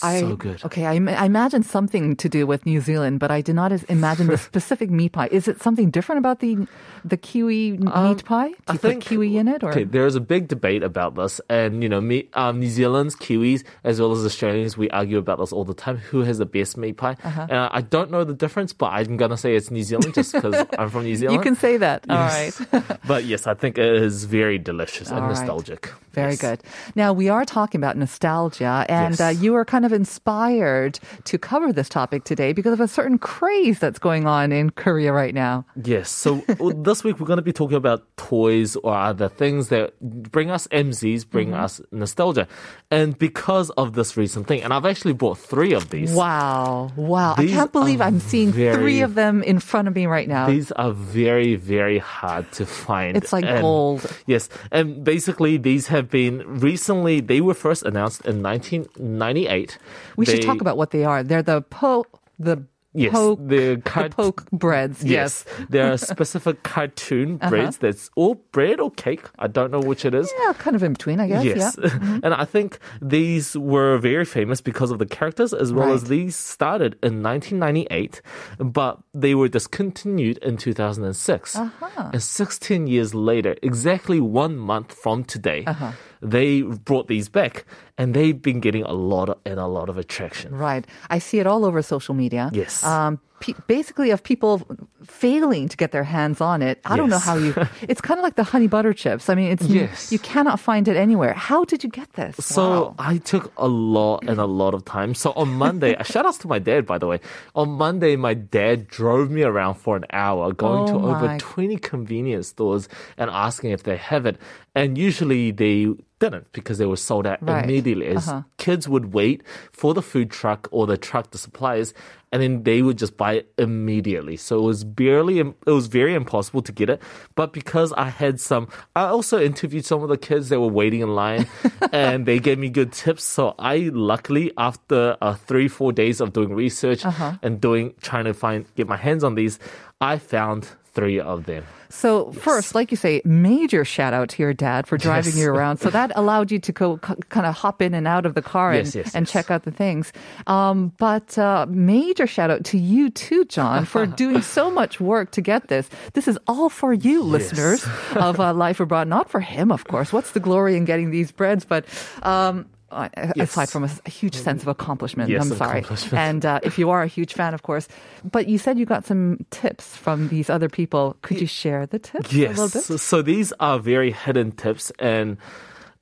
I, 0.03 0.19
so 0.19 0.35
good. 0.35 0.63
Okay, 0.65 0.85
I, 0.85 0.93
I 0.93 1.25
imagine 1.25 1.63
something 1.63 2.15
to 2.17 2.29
do 2.29 2.45
with 2.47 2.65
New 2.65 2.81
Zealand, 2.81 3.19
but 3.19 3.31
I 3.31 3.41
did 3.41 3.55
not 3.55 3.71
imagine 3.89 4.27
the 4.27 4.37
specific 4.49 4.89
meat 4.89 5.11
pie. 5.13 5.29
Is 5.31 5.47
it 5.47 5.61
something 5.61 5.89
different 5.89 6.19
about 6.19 6.39
the 6.39 6.67
the 7.05 7.17
kiwi 7.17 7.77
meat 7.77 8.23
pie? 8.25 8.47
Do 8.47 8.51
you 8.51 8.55
Um, 8.55 8.55
I 8.67 8.73
put 8.73 8.81
think 8.81 9.03
kiwi 9.03 9.37
in 9.37 9.47
it, 9.47 9.63
or 9.63 9.69
okay, 9.71 9.83
there 9.83 10.05
is 10.05 10.15
a 10.15 10.21
big 10.21 10.47
debate 10.47 10.83
about 10.83 11.15
this, 11.15 11.41
and 11.49 11.81
you 11.83 11.89
know, 11.89 12.01
me, 12.01 12.29
um, 12.33 12.59
New 12.59 12.69
Zealand's 12.69 13.15
Kiwis 13.15 13.63
as 13.83 13.99
well 13.99 14.11
as 14.11 14.23
Australians, 14.25 14.77
we 14.77 14.89
argue 14.91 15.17
about 15.17 15.39
this 15.39 15.51
all 15.51 15.65
the 15.65 15.73
time. 15.73 15.97
Who 16.11 16.21
has 16.21 16.37
the 16.37 16.45
best 16.45 16.77
meat 16.77 16.97
pie? 16.97 17.15
Uh-huh. 17.23 17.47
Uh, 17.49 17.69
I 17.71 17.81
don't 17.81 18.11
know 18.11 18.23
the 18.23 18.33
difference, 18.33 18.73
but 18.73 18.87
I'm 18.93 19.17
gonna 19.17 19.37
say 19.37 19.55
it's 19.55 19.71
New 19.71 19.83
Zealand 19.83 20.13
just 20.13 20.33
because 20.33 20.55
I'm 20.79 20.89
from 20.89 21.03
New 21.03 21.15
Zealand. 21.15 21.37
you 21.37 21.43
can 21.43 21.55
say 21.55 21.77
that. 21.77 22.05
All 22.09 22.17
right. 22.17 22.51
But 23.07 23.25
yes, 23.25 23.47
I 23.47 23.53
think 23.55 23.77
it 23.77 23.85
is 24.03 24.25
very 24.25 24.57
delicious 24.57 25.09
and 25.09 25.19
All 25.19 25.27
right. 25.27 25.37
nostalgic. 25.37 25.91
Very 26.13 26.31
Yes. 26.31 26.41
good. 26.41 26.59
Now 26.95 27.13
we 27.13 27.29
are 27.29 27.45
talking 27.45 27.79
about 27.81 27.97
nostalgia, 27.97 28.85
and 28.89 29.17
Yes. 29.17 29.21
uh, 29.21 29.27
you 29.43 29.53
were 29.53 29.65
kind 29.65 29.80
of 29.85 29.93
inspired 29.93 30.99
to 31.25 31.37
cover 31.37 31.71
this 31.73 31.89
topic 31.89 32.23
today 32.23 32.53
because 32.53 32.73
of 32.73 32.79
a 32.79 32.87
certain 32.87 33.17
craze 33.17 33.79
that's 33.79 33.99
going 33.99 34.25
on 34.27 34.51
in 34.51 34.69
Korea 34.71 35.11
right 35.13 35.33
now. 35.33 35.65
Yes. 35.83 36.09
So 36.09 36.37
this 36.75 37.03
week 37.03 37.19
we're 37.19 37.27
going 37.27 37.37
to 37.37 37.43
be 37.43 37.53
talking 37.53 37.77
about 37.77 38.05
toys 38.17 38.75
or 38.77 38.93
other 38.95 39.29
things 39.29 39.69
that 39.69 39.99
bring 40.01 40.49
us 40.51 40.67
MZs, 40.67 41.29
bring 41.29 41.49
Mm-hmm. 41.51 41.63
us 41.63 41.81
nostalgia. 41.91 42.47
And 42.89 43.17
because 43.17 43.69
of 43.71 43.93
this 43.93 44.15
recent 44.15 44.47
thing, 44.47 44.61
and 44.63 44.73
I've 44.73 44.85
actually 44.85 45.13
bought 45.13 45.37
three 45.37 45.73
of 45.73 45.89
these. 45.89 46.13
Wow! 46.13 46.91
Wow! 46.95 47.35
I 47.37 47.47
can't 47.47 47.71
believe 47.71 47.99
I'm 48.01 48.19
seeing 48.19 48.51
three 48.53 49.01
of 49.01 49.15
them 49.15 49.41
in 49.43 49.59
front 49.59 49.87
of 49.87 49.95
me 49.95 50.05
right 50.05 50.27
now. 50.27 50.47
These 50.47 50.71
are 50.73 50.91
very, 50.91 51.55
very 51.55 51.97
hard 51.97 52.51
to 52.53 52.65
find. 52.65 53.17
It's 53.17 53.33
like 53.33 53.45
And- 53.45 53.61
gold. 53.61 54.05
Yes. 54.27 54.49
And 54.71 55.03
basically, 55.03 55.57
these 55.57 55.87
have 55.87 56.09
been 56.09 56.39
recently, 56.59 57.19
they 57.21 57.41
were 57.41 57.53
first 57.55 57.83
announced 57.83 58.25
in 58.25 58.41
1998. 58.43 59.70
We 60.17 60.25
should 60.25 60.41
talk 60.41 60.61
about 60.61 60.77
what 60.77 60.91
they 60.91 61.03
are. 61.03 61.23
They're 61.23 61.43
the 61.43 61.61
po 61.61 62.05
the 62.39 62.63
Yes, 62.93 63.13
poke 63.13 63.39
the 63.47 63.75
the 63.75 64.09
poke 64.09 64.49
breads. 64.51 65.03
Yes, 65.03 65.45
there 65.69 65.91
are 65.93 65.97
specific 66.13 66.63
cartoon 66.63 67.37
Uh-huh. 67.41 67.49
breads 67.49 67.77
that's 67.77 68.09
all 68.15 68.35
bread 68.51 68.79
or 68.79 68.91
cake. 68.91 69.23
I 69.39 69.47
don't 69.47 69.71
know 69.71 69.79
which 69.79 70.03
it 70.03 70.13
is. 70.13 70.29
Yeah, 70.43 70.53
kind 70.53 70.75
of 70.75 70.83
in 70.83 70.93
between, 70.93 71.19
I 71.21 71.27
guess. 71.27 71.45
Yes. 71.45 71.57
Yeah. 71.79 71.89
Mm-hmm. 71.89 72.19
and 72.23 72.33
I 72.33 72.43
think 72.45 72.79
these 73.01 73.55
were 73.55 73.97
very 73.97 74.25
famous 74.25 74.59
because 74.61 74.91
of 74.91 74.99
the 74.99 75.05
characters 75.05 75.53
as 75.53 75.71
well 75.71 75.93
as 75.93 76.05
these 76.05 76.35
started 76.35 76.97
in 77.01 77.23
1998, 77.23 78.21
but 78.59 78.99
they 79.13 79.35
were 79.35 79.47
discontinued 79.47 80.37
in 80.39 80.57
2006. 80.57 81.55
Uh-huh. 81.55 82.09
And 82.13 82.21
16 82.21 82.87
years 82.87 83.13
later, 83.15 83.55
exactly 83.63 84.19
one 84.19 84.57
month 84.57 84.91
from 84.93 85.23
today, 85.23 85.63
Uh-huh. 85.65 85.91
they 86.21 86.61
brought 86.61 87.07
these 87.07 87.29
back 87.29 87.65
and 87.97 88.13
they've 88.13 88.41
been 88.41 88.59
getting 88.59 88.83
a 88.83 88.93
lot 88.93 89.29
of, 89.29 89.37
and 89.45 89.59
a 89.59 89.67
lot 89.67 89.89
of 89.89 89.97
attraction. 89.97 90.53
Right. 90.55 90.85
I 91.09 91.19
see 91.19 91.39
it 91.39 91.47
all 91.47 91.65
over 91.65 91.81
social 91.81 92.15
media. 92.15 92.49
Yes. 92.53 92.80
Um, 92.83 93.19
pe- 93.39 93.53
basically, 93.67 94.11
of 94.11 94.23
people 94.23 94.61
failing 95.03 95.67
to 95.69 95.77
get 95.77 95.91
their 95.91 96.03
hands 96.03 96.41
on 96.41 96.61
it. 96.61 96.79
I 96.85 96.95
don't 96.97 97.09
know 97.09 97.17
how 97.19 97.35
you. 97.35 97.53
It's 97.89 98.01
kind 98.01 98.19
of 98.19 98.23
like 98.23 98.35
the 98.35 98.43
honey 98.43 98.67
butter 98.67 98.93
chips. 98.93 99.29
I 99.29 99.35
mean, 99.35 99.51
it's 99.51 99.65
Yes. 99.65 100.11
you 100.11 100.19
cannot 100.19 100.59
find 100.59 100.87
it 100.87 100.95
anywhere. 100.95 101.33
How 101.33 101.65
did 101.65 101.83
you 101.83 101.89
get 101.89 102.13
this? 102.13 102.35
So 102.45 102.61
Wow. 102.63 102.95
I 102.99 103.17
took 103.17 103.51
a 103.57 103.67
lot 103.67 104.23
and 104.27 104.39
a 104.39 104.45
lot 104.45 104.73
of 104.73 104.85
time. 104.85 105.13
So 105.15 105.31
on 105.33 105.49
Monday, 105.49 105.95
shout 106.03 106.25
outs 106.25 106.37
to 106.39 106.47
my 106.47 106.59
dad, 106.59 106.85
by 106.85 106.97
the 106.97 107.07
way. 107.07 107.19
On 107.55 107.69
Monday, 107.69 108.15
my 108.15 108.33
dad 108.33 108.87
drove 108.87 109.29
me 109.31 109.41
around 109.43 109.75
for 109.75 109.95
an 109.97 110.05
hour, 110.13 110.53
going 110.53 110.83
Oh 110.83 110.99
to 110.99 111.05
over 111.07 111.37
20 111.37 111.77
convenience 111.77 112.47
stores 112.49 112.87
and 113.17 113.29
asking 113.29 113.71
if 113.71 113.83
they 113.83 113.97
have 113.97 114.25
it. 114.25 114.37
And 114.75 114.97
usually 114.97 115.51
they 115.51 115.87
didn't 116.21 116.47
because 116.53 116.77
they 116.77 116.85
were 116.93 117.01
sold 117.09 117.25
out 117.27 117.39
Right. 117.41 117.63
immediately. 117.65 118.07
As 118.07 118.25
Kids 118.57 118.87
would 118.87 119.07
wait 119.13 119.41
for 119.73 119.93
the 119.97 120.01
food 120.11 120.29
truck 120.39 120.61
or 120.71 120.83
the 120.87 120.97
truck, 120.97 121.31
the 121.31 121.37
suppliers, 121.37 121.93
and 122.31 122.41
then 122.41 122.63
they 122.63 122.79
would 122.85 122.97
just 123.03 123.17
buy 123.17 123.33
it 123.39 123.51
immediately. 123.57 124.37
So 124.37 124.59
it 124.59 124.65
was 124.71 124.83
barely, 124.85 125.39
it 125.39 125.73
was 125.81 125.87
very 125.87 126.13
impossible 126.13 126.61
to 126.61 126.71
get 126.71 126.89
it. 126.89 127.01
But 127.35 127.51
because 127.51 127.91
I 127.93 128.07
had 128.21 128.39
some, 128.39 128.69
I 128.95 129.03
also 129.15 129.41
interviewed 129.41 129.85
some 129.85 130.01
of 130.03 130.09
the 130.09 130.17
kids 130.29 130.47
that 130.49 130.59
were 130.61 130.67
waiting 130.81 131.01
in 131.01 131.13
line, 131.23 131.47
and 131.91 132.25
they 132.25 132.39
gave 132.39 132.57
me 132.59 132.69
good 132.69 132.91
tips. 132.93 133.23
So 133.25 133.53
I 133.59 133.89
luckily, 133.91 134.51
after 134.57 135.17
uh, 135.21 135.33
three, 135.49 135.67
four 135.67 135.91
days 135.91 136.21
of 136.21 136.31
doing 136.31 136.53
research 136.53 137.03
and 137.41 137.59
doing 137.59 137.93
trying 138.01 138.25
to 138.25 138.33
find 138.33 138.65
get 138.75 138.87
my 138.87 138.97
hands 138.97 139.23
on 139.25 139.35
these, 139.35 139.59
I 139.99 140.17
found 140.17 140.69
three 140.93 141.19
of 141.19 141.45
them. 141.45 141.63
So 141.89 142.31
first, 142.31 142.73
like 142.73 142.89
you 142.91 142.95
say, 142.97 143.21
major 143.25 143.83
shout 143.83 144.13
out 144.13 144.29
to 144.29 144.41
your 144.43 144.53
dad 144.53 144.87
for 144.87 144.97
driving 144.97 145.33
Yes. 145.33 145.41
you 145.43 145.49
around. 145.51 145.77
So 145.77 145.89
that 145.89 146.11
allowed 146.15 146.49
you 146.51 146.59
to 146.59 146.71
go 146.71 146.99
c- 147.05 147.15
kind 147.27 147.45
of 147.45 147.53
hop 147.53 147.81
in 147.81 147.93
and 147.93 148.07
out 148.07 148.25
of 148.25 148.33
the 148.33 148.41
car 148.41 148.71
and, 148.71 148.85
Yes, 148.85 148.95
yes, 148.95 149.15
and 149.15 149.25
yes. 149.25 149.31
check 149.33 149.51
out 149.51 149.63
the 149.63 149.71
things. 149.71 150.13
Um, 150.47 150.93
but 150.97 151.37
uh, 151.37 151.65
major 151.69 152.27
shout 152.27 152.49
out 152.49 152.63
to 152.65 152.77
you 152.77 153.09
too, 153.09 153.43
John, 153.45 153.83
for 153.83 154.05
doing 154.23 154.41
so 154.41 154.71
much 154.71 155.01
work 155.01 155.31
to 155.31 155.41
get 155.41 155.67
this. 155.67 155.89
This 156.13 156.29
is 156.29 156.39
all 156.47 156.69
for 156.69 156.93
you, 156.93 157.21
listeners 157.23 157.85
of 158.15 158.39
uh, 158.39 158.53
Life 158.53 158.79
Abroad. 158.79 159.09
Not 159.09 159.29
for 159.29 159.41
him, 159.41 159.69
of 159.71 159.83
course. 159.85 160.13
What's 160.13 160.31
the 160.31 160.39
glory 160.39 160.77
in 160.77 160.85
getting 160.85 161.11
these 161.11 161.31
breads? 161.33 161.65
But 161.65 161.83
um, 162.23 162.67
uh, 162.91 163.09
aside 163.39 163.69
from 163.69 163.83
a 163.85 164.09
huge 164.09 164.35
sense 164.35 164.61
of 164.61 164.67
accomplishment, 164.67 165.29
Yes, 165.29 165.49
I'm 165.49 165.57
sorry. 165.57 165.85
And 166.11 166.45
uh, 166.45 166.59
if 166.63 166.77
you 166.77 166.89
are 166.89 167.01
a 167.03 167.07
huge 167.07 167.33
fan, 167.33 167.53
of 167.53 167.63
course. 167.63 167.87
But 168.29 168.47
you 168.47 168.57
said 168.57 168.77
you 168.77 168.85
got 168.85 169.05
some 169.05 169.45
tips 169.49 169.95
from 169.95 170.27
these 170.29 170.49
other 170.49 170.69
people. 170.69 171.17
Could 171.21 171.39
you 171.41 171.47
share 171.47 171.85
the 171.85 171.99
tips 171.99 172.31
a 172.33 172.35
Yes. 172.35 172.49
little 172.57 172.69
bit? 172.69 172.83
So, 172.83 172.97
so 172.97 173.21
these 173.21 173.53
are 173.59 173.79
very 173.79 174.11
hidden 174.11 174.51
tips 174.51 174.91
and 174.99 175.37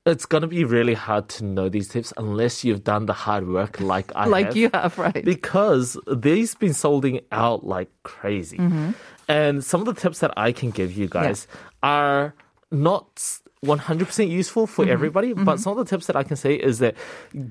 it's 0.06 0.24
going 0.24 0.40
to 0.42 0.48
be 0.48 0.64
really 0.64 0.94
hard 0.94 1.28
to 1.28 1.44
know 1.44 1.68
these 1.68 1.86
tips 1.88 2.12
unless 2.16 2.64
you've 2.64 2.82
done 2.84 3.04
the 3.06 3.12
hard 3.12 3.46
work 3.48 3.80
like 3.80 4.10
I 4.16 4.24
like 4.36 4.46
have. 4.46 4.56
you 4.56 4.70
have, 4.72 4.98
right? 4.98 5.24
Because 5.24 5.96
these 6.10 6.52
have 6.52 6.58
been 6.60 6.72
solding 6.74 7.20
out 7.30 7.64
like 7.64 7.90
crazy. 8.02 8.56
Mm-hmm. 8.58 8.90
And 9.28 9.62
some 9.62 9.80
of 9.80 9.86
the 9.86 9.94
tips 9.94 10.18
that 10.20 10.32
I 10.36 10.52
can 10.52 10.70
give 10.70 10.92
you 10.92 11.06
guys 11.06 11.46
are 11.82 12.34
not 12.72 13.22
100% 13.64 14.30
useful 14.30 14.66
for 14.66 14.84
Mm-hmm. 14.84 14.92
everybody, 14.92 15.32
but 15.34 15.60
some 15.60 15.76
of 15.76 15.78
the 15.78 15.84
tips 15.84 16.06
that 16.06 16.16
I 16.16 16.22
can 16.22 16.36
say 16.36 16.54
is 16.54 16.78
that 16.78 16.94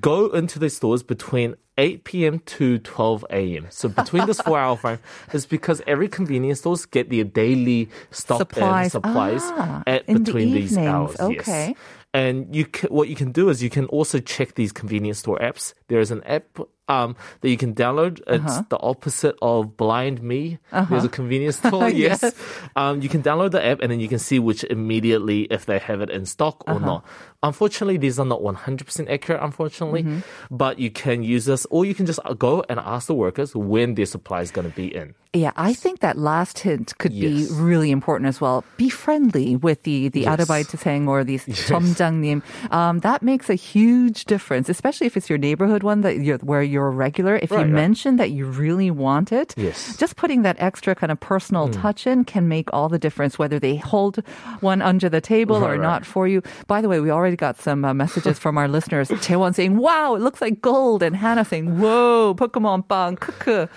go 0.00 0.26
into 0.30 0.58
the 0.58 0.68
stores 0.68 1.02
between 1.04 1.54
8 1.78 2.02
p.m. 2.04 2.40
to 2.40 2.78
12 2.78 3.24
a.m. 3.30 3.66
So 3.70 3.88
between 3.88 4.26
this 4.26 4.40
four 4.40 4.58
hour 4.58 4.76
frame 4.76 4.98
is 5.32 5.46
because 5.46 5.80
every 5.86 6.08
convenience 6.08 6.58
stores 6.60 6.84
get 6.84 7.10
their 7.10 7.22
daily 7.24 7.88
stock 8.10 8.38
Supplies. 8.38 8.82
and 8.94 9.04
supplies 9.04 9.42
Ah, 9.44 9.82
at 9.86 10.04
in 10.08 10.14
the 10.14 10.20
between 10.24 10.52
these 10.52 10.76
hours. 10.76 11.14
yes. 11.20 11.30
Okay. 11.40 11.76
And 12.12 12.54
you 12.54 12.64
ca 12.66 12.88
what 12.88 13.08
you 13.08 13.14
can 13.14 13.30
do 13.30 13.48
is 13.48 13.62
you 13.62 13.70
can 13.70 13.86
also 13.86 14.18
check 14.18 14.56
these 14.56 14.72
convenience 14.72 15.18
store 15.20 15.38
apps. 15.38 15.74
There 15.86 16.00
is 16.00 16.10
an 16.10 16.24
app 16.24 16.58
um, 16.89 17.15
that 17.41 17.49
you 17.49 17.57
can 17.57 17.73
download. 17.73 18.21
It's 18.27 18.45
Uh-huh. 18.45 18.63
the 18.69 18.77
opposite 18.77 19.35
of 19.41 19.75
Blind 19.75 20.21
Me. 20.21 20.59
There's 20.89 21.03
a 21.03 21.09
convenience 21.09 21.57
store. 21.57 21.89
yes. 21.89 22.21
Yes. 22.21 22.33
Um, 22.75 23.01
you 23.01 23.09
can 23.09 23.23
download 23.23 23.51
the 23.57 23.63
app 23.65 23.81
and 23.81 23.89
then 23.91 23.99
you 23.99 24.07
can 24.07 24.19
see 24.19 24.37
which 24.37 24.63
immediately 24.69 25.47
if 25.49 25.65
they 25.65 25.79
have 25.79 26.01
it 26.01 26.09
in 26.13 26.25
stock 26.29 26.61
Uh-huh. 26.67 26.77
or 26.77 26.79
not. 26.79 27.01
Unfortunately, 27.41 27.97
these 27.97 28.17
are 28.17 28.25
not 28.25 28.41
100% 28.41 29.05
accurate, 29.09 29.41
unfortunately, 29.41 30.01
Mm-hmm. 30.01 30.19
but 30.49 30.79
you 30.79 30.89
can 30.89 31.21
use 31.21 31.45
this 31.45 31.65
or 31.69 31.85
you 31.85 31.93
can 31.93 32.05
just 32.05 32.19
go 32.37 32.63
and 32.69 32.79
ask 32.79 33.05
the 33.05 33.13
workers 33.13 33.53
when 33.53 33.93
their 33.93 34.05
supply 34.09 34.41
is 34.41 34.49
going 34.49 34.65
to 34.69 34.73
be 34.75 34.89
in. 34.89 35.13
Yeah, 35.35 35.51
I 35.59 35.73
think 35.75 35.99
that 35.99 36.17
last 36.17 36.59
hint 36.63 36.97
could 36.97 37.11
be 37.11 37.43
Yes. 37.45 37.51
really 37.51 37.91
important 37.91 38.29
as 38.29 38.39
well. 38.39 38.63
Be 38.77 38.87
friendly 38.89 39.57
with 39.59 39.83
the 39.83 40.07
the 40.09 40.21
Yes. 40.25 40.73
saying 40.79 41.05
or 41.11 41.21
these 41.27 41.45
점장님. 41.45 42.41
Um, 42.71 42.99
that 43.05 43.21
makes 43.21 43.49
a 43.51 43.55
huge 43.59 44.25
difference, 44.25 44.69
especially 44.69 45.05
if 45.07 45.17
it's 45.17 45.29
your 45.29 45.37
neighborhood 45.37 45.83
one 45.83 46.01
that 46.01 46.23
you're, 46.23 46.39
where 46.39 46.63
you're 46.63 46.78
a 46.86 46.90
regular. 46.90 47.36
If 47.36 47.50
you 47.50 47.56
Right, 47.56 47.62
right. 47.62 47.70
mention 47.72 48.16
that 48.16 48.30
you 48.30 48.46
really 48.46 48.90
want 48.90 49.32
it, 49.32 49.54
Yes. 49.56 49.96
just 49.96 50.16
putting 50.16 50.42
that 50.42 50.56
extra 50.58 50.94
kind 50.94 51.10
of 51.12 51.18
personal 51.20 51.68
touch 51.68 52.06
in 52.06 52.24
can 52.24 52.48
make 52.48 52.68
all 52.72 52.88
the 52.88 52.98
difference. 52.98 53.38
Whether 53.38 53.58
they 53.58 53.76
hold 53.76 54.22
one 54.60 54.82
under 54.82 55.08
the 55.08 55.20
table 55.20 55.56
or 55.56 55.60
Right, 55.60 55.70
right. 55.72 55.80
not 55.80 56.04
for 56.06 56.26
you. 56.28 56.42
By 56.66 56.80
the 56.80 56.88
way, 56.88 57.00
we 57.00 57.10
already 57.10 57.36
got 57.36 57.60
some 57.60 57.84
uh, 57.84 57.94
messages 57.94 58.38
from 58.38 58.56
our 58.58 58.68
listeners. 58.76 59.08
Taewon 59.10 59.54
saying, 59.54 59.76
"Wow, 59.76 60.14
it 60.14 60.20
looks 60.22 60.40
like 60.40 60.60
gold," 60.60 61.02
and 61.02 61.16
Hannah 61.16 61.44
saying, 61.44 61.78
"Whoa, 61.80 62.34
Pokemon 62.34 62.88
bang, 62.88 63.16
kuku." 63.16 63.68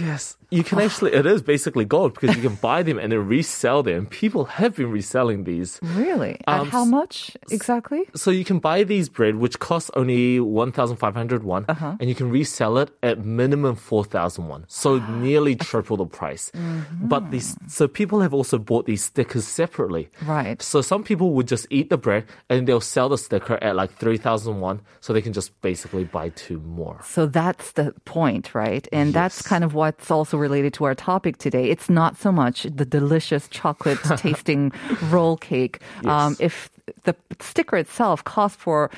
Yes. 0.00 0.36
You 0.50 0.62
can 0.62 0.80
actually, 0.80 1.14
it 1.14 1.24
is 1.24 1.40
basically 1.40 1.84
gold 1.86 2.12
because 2.14 2.36
you 2.36 2.42
can 2.42 2.56
buy 2.56 2.82
them 2.82 2.98
and 2.98 3.10
then 3.10 3.26
resell 3.26 3.82
them. 3.82 4.04
People 4.06 4.44
have 4.44 4.76
been 4.76 4.90
reselling 4.90 5.44
these. 5.44 5.80
Really? 5.82 6.38
At 6.46 6.60
Um, 6.60 6.68
how 6.68 6.84
much 6.84 7.34
exactly? 7.50 8.02
So 8.14 8.30
you 8.30 8.44
can 8.44 8.58
buy 8.58 8.84
these 8.84 9.08
bread, 9.08 9.36
which 9.36 9.58
costs 9.60 9.90
only 9.96 10.40
1,500 10.40 11.42
won, 11.42 11.64
Uh-huh. 11.68 11.96
and 11.98 12.08
you 12.08 12.14
can 12.14 12.28
resell 12.30 12.76
it 12.76 12.90
at 13.02 13.24
minimum 13.24 13.76
4,000 13.76 14.48
won. 14.48 14.64
So 14.68 14.98
nearly 15.08 15.56
triple 15.56 15.96
the 15.96 16.04
price. 16.06 16.50
Mm-hmm. 16.54 17.08
But 17.08 17.30
these, 17.30 17.56
so 17.66 17.88
people 17.88 18.20
have 18.20 18.34
also 18.34 18.58
bought 18.58 18.84
these 18.84 19.02
stickers 19.04 19.46
separately. 19.46 20.10
Right. 20.26 20.60
So 20.60 20.82
some 20.82 21.02
people 21.02 21.32
would 21.32 21.48
just 21.48 21.66
eat 21.70 21.88
the 21.88 21.96
bread 21.96 22.24
and 22.50 22.66
they'll 22.66 22.80
sell 22.80 23.08
the 23.08 23.16
sticker 23.18 23.58
at 23.62 23.74
like 23.74 23.96
3,000 23.96 24.60
won, 24.60 24.80
so 25.00 25.14
they 25.14 25.22
can 25.22 25.32
just 25.32 25.58
basically 25.62 26.04
buy 26.04 26.28
two 26.30 26.60
more. 26.60 27.00
So 27.04 27.24
that's 27.24 27.72
the 27.72 27.94
point, 28.04 28.54
right? 28.54 28.86
And 28.92 29.14
that's 29.14 29.40
kind 29.40 29.62
kind 29.62 29.64
of 29.72 29.74
what's 29.74 30.10
also 30.10 30.36
related 30.36 30.74
to 30.74 30.84
our 30.84 30.94
topic 30.94 31.38
today. 31.38 31.70
It's 31.70 31.88
not 31.88 32.16
so 32.18 32.30
much 32.30 32.64
the 32.64 32.84
delicious 32.84 33.48
chocolate 33.48 33.98
tasting 34.16 34.72
roll 35.10 35.36
cake. 35.36 35.80
Um, 36.04 36.36
if 36.38 36.68
the 37.04 37.14
sticker 37.40 37.76
itself 37.78 38.22
costs 38.24 38.56
for 38.60 38.90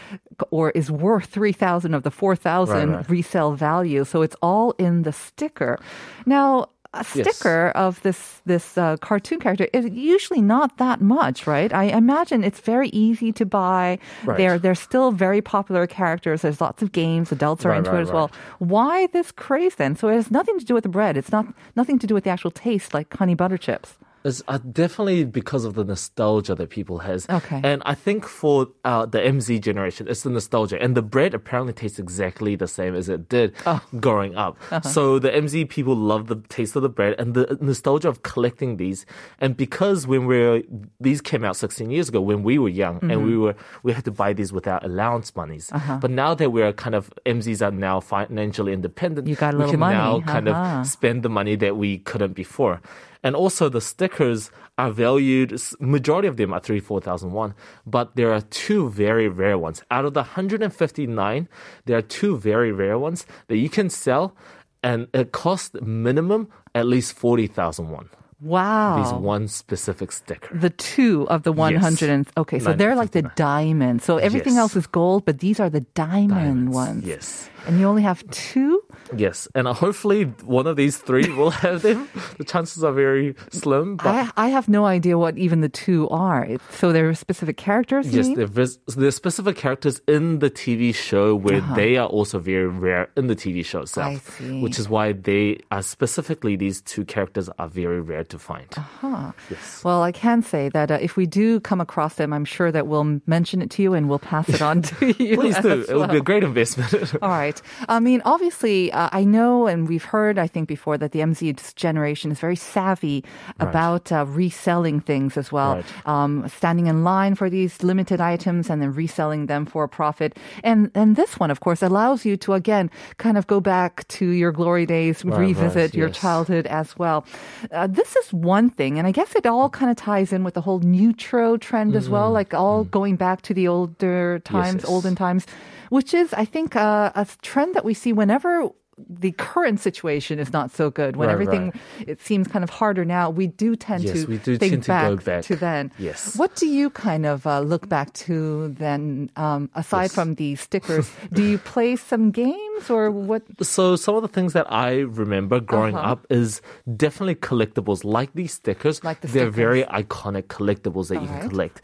or 0.51 0.71
is 0.71 0.91
worth 0.91 1.27
3,000 1.27 1.95
of 1.95 2.03
the 2.03 2.11
4,000 2.11 2.75
Right, 2.91 2.97
right. 2.97 3.09
resale 3.11 3.53
value. 3.53 4.05
So 4.05 4.23
it's 4.23 4.37
all 4.43 4.73
in 4.79 5.03
the 5.03 5.13
sticker. 5.13 5.79
Now, 6.27 6.69
a 6.95 7.05
Yes. 7.15 7.37
sticker 7.37 7.73
of 7.75 8.01
this 8.03 8.41
this 8.47 8.77
uh, 8.79 8.97
cartoon 8.99 9.41
character 9.41 9.67
is 9.73 9.87
usually 9.91 10.41
not 10.43 10.77
that 10.79 11.01
much, 11.01 11.47
right? 11.47 11.73
I 11.73 11.85
imagine 11.85 12.45
it's 12.45 12.61
very 12.61 12.89
easy 12.91 13.33
to 13.33 13.45
buy. 13.47 13.99
Right. 14.25 14.37
They're 14.39 14.59
they're 14.59 14.75
still 14.75 15.11
very 15.13 15.41
popular 15.41 15.87
characters. 15.87 16.43
There's 16.43 16.61
lots 16.61 16.83
of 16.83 16.93
games. 16.93 17.33
Adults 17.33 17.65
are 17.65 17.71
Right, 17.71 17.79
into 17.79 17.91
right, 17.91 18.01
it 18.01 18.03
as 18.03 18.13
well. 18.13 18.31
Why 18.59 19.07
this 19.09 19.33
craze 19.33 19.75
then? 19.77 19.97
So 19.97 20.09
it 20.09 20.15
has 20.15 20.31
nothing 20.31 20.59
to 20.59 20.65
do 20.65 20.75
with 20.75 20.83
the 20.85 20.89
bread. 20.99 21.17
It's 21.17 21.33
not 21.33 21.47
nothing 21.77 21.99
to 22.01 22.07
do 22.07 22.15
with 22.15 22.25
the 22.25 22.31
actual 22.31 22.51
taste, 22.51 22.93
like 22.95 23.13
honey 23.17 23.35
butter 23.35 23.59
chips. 23.59 23.97
It's 24.25 24.43
uh, 24.49 24.57
definitely 24.73 25.25
because 25.27 25.67
of 25.67 25.75
the 25.75 25.85
nostalgia 25.85 26.55
that 26.55 26.71
people 26.71 27.01
has. 27.01 27.29
Okay. 27.29 27.61
And 27.63 27.83
I 27.85 27.95
think 27.95 28.25
for 28.27 28.69
uh, 28.85 29.05
the 29.05 29.19
MZ 29.19 29.61
generation, 29.61 30.09
it's 30.09 30.23
the 30.23 30.31
nostalgia. 30.31 30.81
And 30.81 30.97
the 30.97 31.03
bread 31.03 31.35
apparently 31.35 31.75
tastes 31.75 31.99
exactly 31.99 32.57
the 32.57 32.67
same 32.67 32.95
as 32.95 33.11
it 33.11 33.29
did 33.29 33.53
Oh. 33.67 33.83
growing 34.01 34.35
up. 34.35 34.57
Uh-huh. 34.71 34.81
So 34.89 35.19
the 35.19 35.31
MZ 35.31 35.69
people 35.69 35.95
love 35.95 36.29
the 36.29 36.37
taste 36.49 36.75
of 36.75 36.81
the 36.83 36.89
bread 36.89 37.15
and 37.19 37.35
the 37.35 37.59
nostalgia 37.61 38.09
of 38.09 38.23
collecting 38.23 38.79
these. 38.79 39.05
And 39.41 39.57
because 39.59 40.07
when 40.07 40.25
we're, 40.25 40.63
these 41.01 41.21
came 41.21 41.45
out 41.45 41.57
16 41.57 41.91
years 41.91 42.09
ago 42.09 42.23
when 42.23 42.43
we 42.43 42.59
were 42.59 42.71
young 42.71 43.01
and 43.03 43.25
we 43.25 43.33
Mm-hmm. 43.33 43.43
were, 43.43 43.55
we 43.83 43.93
had 43.93 44.05
to 44.07 44.11
buy 44.11 44.33
these 44.33 44.53
without 44.55 44.85
allowance 44.87 45.37
monies. 45.37 45.71
Uh-huh. 45.71 45.99
But 46.01 46.11
now 46.11 46.35
that 46.35 46.49
we're 46.51 46.73
kind 46.73 46.95
of, 46.95 47.13
MZs 47.27 47.61
are 47.61 47.71
now 47.73 48.01
financially 48.01 48.73
independent, 48.73 49.29
You 49.29 49.37
got 49.37 49.53
a 49.53 49.57
we 49.59 49.65
little 49.65 49.73
can 49.73 49.81
money. 49.81 49.95
now 49.99 50.21
kind 50.23 50.49
Uh-huh. 50.49 50.81
of 50.81 50.87
spend 50.87 51.23
the 51.23 51.29
money 51.29 51.57
that 51.57 51.77
we 51.77 51.99
couldn't 51.99 52.33
before. 52.33 52.81
And 53.25 53.35
also 53.35 53.69
the 53.71 53.81
stickers 53.81 54.51
are 54.77 54.91
valued, 54.91 55.57
majority 55.81 56.29
of 56.29 56.37
them 56.37 56.53
are 56.53 56.61
three, 56.61 56.79
4,000 56.81 57.33
won, 57.33 57.55
but 57.87 58.15
there 58.17 58.33
are 58.33 58.43
two 58.43 58.91
very 58.91 59.29
rare 59.29 59.57
ones. 59.57 59.83
Out 59.91 60.05
of 60.05 60.13
the 60.15 60.21
159, 60.23 61.49
there 61.87 61.97
are 61.99 62.03
two 62.03 62.37
very 62.37 62.71
rare 62.73 62.99
ones 62.99 63.25
that 63.49 63.57
you 63.57 63.69
can 63.71 63.89
sell 63.89 64.37
and 64.83 65.09
it 65.15 65.33
costs 65.33 65.75
minimum 65.81 66.49
at 66.75 66.87
least 66.87 67.15
40,000 67.15 67.91
won. 67.91 68.11
Wow. 68.43 69.03
These 69.03 69.13
one 69.15 69.49
specific 69.49 70.13
sticker. 70.13 70.55
the 70.55 70.69
two 70.69 71.27
of 71.31 71.45
the 71.45 71.53
100 71.53 72.11
and 72.11 72.29
okay 72.37 72.59
so 72.59 72.75
they're 72.75 72.95
like 72.95 73.13
the 73.13 73.23
959. 73.23 73.33
diamond 73.37 74.03
so 74.03 74.19
everything 74.19 74.53
Yes. 74.55 74.61
else 74.61 74.77
is 74.77 74.87
gold 74.87 75.25
but 75.25 75.39
these 75.39 75.59
are 75.61 75.71
the 75.71 75.81
diamond 75.97 76.29
Diamonds. 76.69 76.75
ones 76.75 77.05
Yes. 77.07 77.49
and 77.67 77.81
you 77.81 77.87
only 77.87 78.03
have 78.03 78.21
two 78.31 78.84
Yes. 79.17 79.49
And 79.55 79.69
hopefully 79.69 80.25
one 80.45 80.67
of 80.67 80.77
these 80.77 80.99
three 80.99 81.29
will 81.31 81.51
have 81.65 81.83
them. 81.83 82.09
The 82.39 82.45
chances 82.45 82.83
are 82.85 82.93
very 82.93 83.35
slim, 83.51 83.97
but 83.97 84.07
I, 84.07 84.31
I 84.37 84.49
have 84.49 84.69
no 84.69 84.87
idea 84.87 85.19
what 85.19 85.37
even 85.39 85.61
the 85.61 85.69
two 85.69 86.09
are 86.11 86.47
so 86.71 86.93
they're 86.93 87.15
specific 87.15 87.57
characters 87.57 88.15
Yes, 88.15 88.29
they're, 88.35 88.47
there's 88.47 89.15
specific 89.15 89.57
characters 89.57 90.01
in 90.07 90.39
the 90.39 90.51
TV 90.51 90.95
show 90.95 91.35
where 91.35 91.61
they 91.75 91.97
are 91.97 92.07
also 92.07 92.39
very 92.39 92.67
rare 92.67 93.09
in 93.17 93.27
the 93.27 93.37
TV 93.37 93.65
show 93.65 93.83
itself. 93.83 94.07
Uh-huh. 94.07 94.45
I 94.45 94.49
see. 94.49 94.63
Which 94.63 94.79
is 94.79 94.89
why 94.89 95.13
they 95.13 95.61
are 95.71 95.83
specifically 95.83 96.57
these 96.57 96.81
two 96.83 97.05
characters 97.05 97.49
are 97.59 97.69
very 97.69 98.01
rare 98.01 98.25
to 98.25 98.39
find. 98.39 98.67
Uh-huh. 98.77 99.33
Yes. 99.51 99.83
Well, 99.85 100.03
I 100.03 100.13
can 100.13 100.43
say 100.43 100.69
that 100.71 100.91
uh, 100.91 100.99
if 101.01 101.17
we 101.17 101.27
do 101.27 101.61
come 101.61 101.81
across 101.81 102.15
them, 102.15 102.33
I'm 102.33 102.45
sure 102.45 102.71
that 102.73 102.87
we'll 102.87 103.21
mention 103.27 103.63
it 103.63 103.71
to 103.71 103.83
you 103.83 103.95
and 103.95 104.09
we'll 104.09 104.19
pass 104.19 104.49
it 104.49 104.63
on 104.63 104.83
to 104.83 105.07
you. 105.19 105.37
Please 105.37 105.59
do. 105.63 105.83
as 105.83 105.89
It 105.89 105.97
would 105.97 106.11
be 106.11 106.19
a 106.19 106.23
great 106.23 106.45
investment. 106.45 107.15
All 107.23 107.29
right. 107.31 107.61
I 107.89 108.01
mean, 108.01 108.23
obviously, 108.25 108.93
uh, 108.95 109.11
I 109.13 109.25
know 109.25 109.67
and 109.67 109.89
we've 109.89 110.05
heard, 110.05 110.39
I 110.39 110.47
think 110.47 110.69
before, 110.69 110.97
that 110.99 111.13
the 111.13 111.21
MZ 111.21 111.75
generation 111.75 112.31
is 112.31 112.39
very 112.41 112.57
savvy 112.57 113.25
about 113.61 114.11
uh, 114.13 114.25
reselling 114.27 115.01
things 115.01 115.37
as 115.37 115.51
well. 115.53 115.77
Right. 115.77 116.07
Um, 116.07 116.49
standing 116.49 116.87
in 116.87 117.05
line 117.05 117.35
for 117.35 117.51
these 117.51 117.83
limited 117.83 118.21
items 118.21 118.71
and 118.71 118.81
then 118.81 118.93
reselling 118.95 119.47
them 119.47 119.67
for 119.67 119.85
a 119.85 119.89
profit. 119.89 120.39
And 120.63 120.91
and 120.95 121.17
this 121.17 121.39
one, 121.39 121.51
of 121.51 121.61
course, 121.61 121.83
allows 121.83 122.25
you 122.25 122.37
to 122.39 122.53
again 122.55 122.91
kind 123.19 123.37
of 123.37 123.47
go 123.47 123.61
back 123.61 124.07
to 124.19 124.27
your 124.27 124.53
glory 124.53 124.87
days, 124.87 125.25
Right, 125.25 125.39
revisit 125.39 125.77
right, 125.77 125.95
your 125.95 126.09
yes. 126.09 126.19
childhood 126.19 126.67
as 126.69 126.97
well. 126.99 127.27
Uh, 127.73 127.87
this 127.87 128.17
is 128.17 128.33
one 128.33 128.71
thing, 128.71 128.99
and 128.99 129.07
I 129.07 129.13
guess 129.13 129.35
it 129.35 129.47
all 129.47 129.69
kind 129.71 129.91
of 129.91 129.97
ties 129.97 130.33
in 130.33 130.45
with 130.45 130.55
the 130.55 130.61
whole 130.63 130.81
newtro 130.81 131.61
trend 131.61 131.97
as 131.97 132.09
well, 132.09 132.31
like 132.31 132.55
all 132.55 132.85
going 132.85 133.17
back 133.17 133.43
to 133.43 133.55
the 133.55 133.69
older 133.69 134.41
times, 134.45 134.65
Mm-hmm. 134.65 134.79
yes. 134.79 134.89
olden 134.95 135.15
times, 135.15 135.47
which 135.91 136.15
is, 136.15 136.33
I 136.33 136.45
think, 136.45 136.77
uh, 136.77 137.13
a 137.15 137.27
trend 137.43 137.75
that 137.75 137.85
we 137.85 137.95
see 137.95 138.13
whenever 138.13 138.69
the 138.97 139.33
current 139.33 139.81
situation 139.81 140.39
is 140.39 140.53
not 140.53 140.71
so 140.71 140.91
good 140.91 141.17
when 141.17 141.29
Right, 141.29 141.33
everything 141.35 141.65
right. 141.99 142.09
it 142.09 142.21
seems 142.21 142.47
kind 142.49 142.63
of 142.63 142.71
harder 142.71 143.05
now 143.05 143.31
we 143.31 143.47
do 143.49 143.75
tend 143.77 144.05
Yes, 144.05 144.25
to 144.25 144.39
do 144.39 144.57
think 144.59 144.73
tend 144.73 144.83
to 144.85 144.89
back, 144.89 145.09
go 145.11 145.17
back. 145.17 145.43
to 145.45 145.57
then 145.57 145.91
Yes. 145.99 146.37
what 146.37 146.55
do 146.57 146.67
you 146.67 146.91
kind 146.91 147.27
of 147.27 147.47
uh, 147.47 147.61
look 147.61 147.89
back 147.89 148.13
to 148.27 148.69
then 148.79 149.31
um, 149.37 149.71
aside 149.75 150.11
Yes. 150.11 150.15
from 150.15 150.35
the 150.35 150.55
stickers 150.57 151.11
do 151.33 151.43
you 151.43 151.59
play 151.59 151.97
some 151.97 152.31
games 152.31 152.91
or 152.91 153.11
what 153.11 153.43
So 153.63 153.97
some 153.97 154.15
of 154.17 154.23
the 154.23 154.29
things 154.29 154.53
that 154.53 154.67
I 154.71 155.01
remember 155.01 155.61
growing 155.61 155.95
Uh-huh. 155.97 156.13
up 156.13 156.27
is 156.31 156.61
definitely 156.97 157.35
collectibles 157.37 158.05
like 158.05 158.31
these 158.35 158.53
stickers. 158.55 159.03
Like 159.05 159.21
the 159.23 159.29
They're 159.29 159.51
very 159.51 159.83
iconic 159.85 160.45
collectibles 160.47 161.09
that 161.09 161.23
you 161.23 161.29
Alright. 161.29 161.35
Mm-hmm. 161.35 161.41
can 161.41 161.51
collect. 161.51 161.77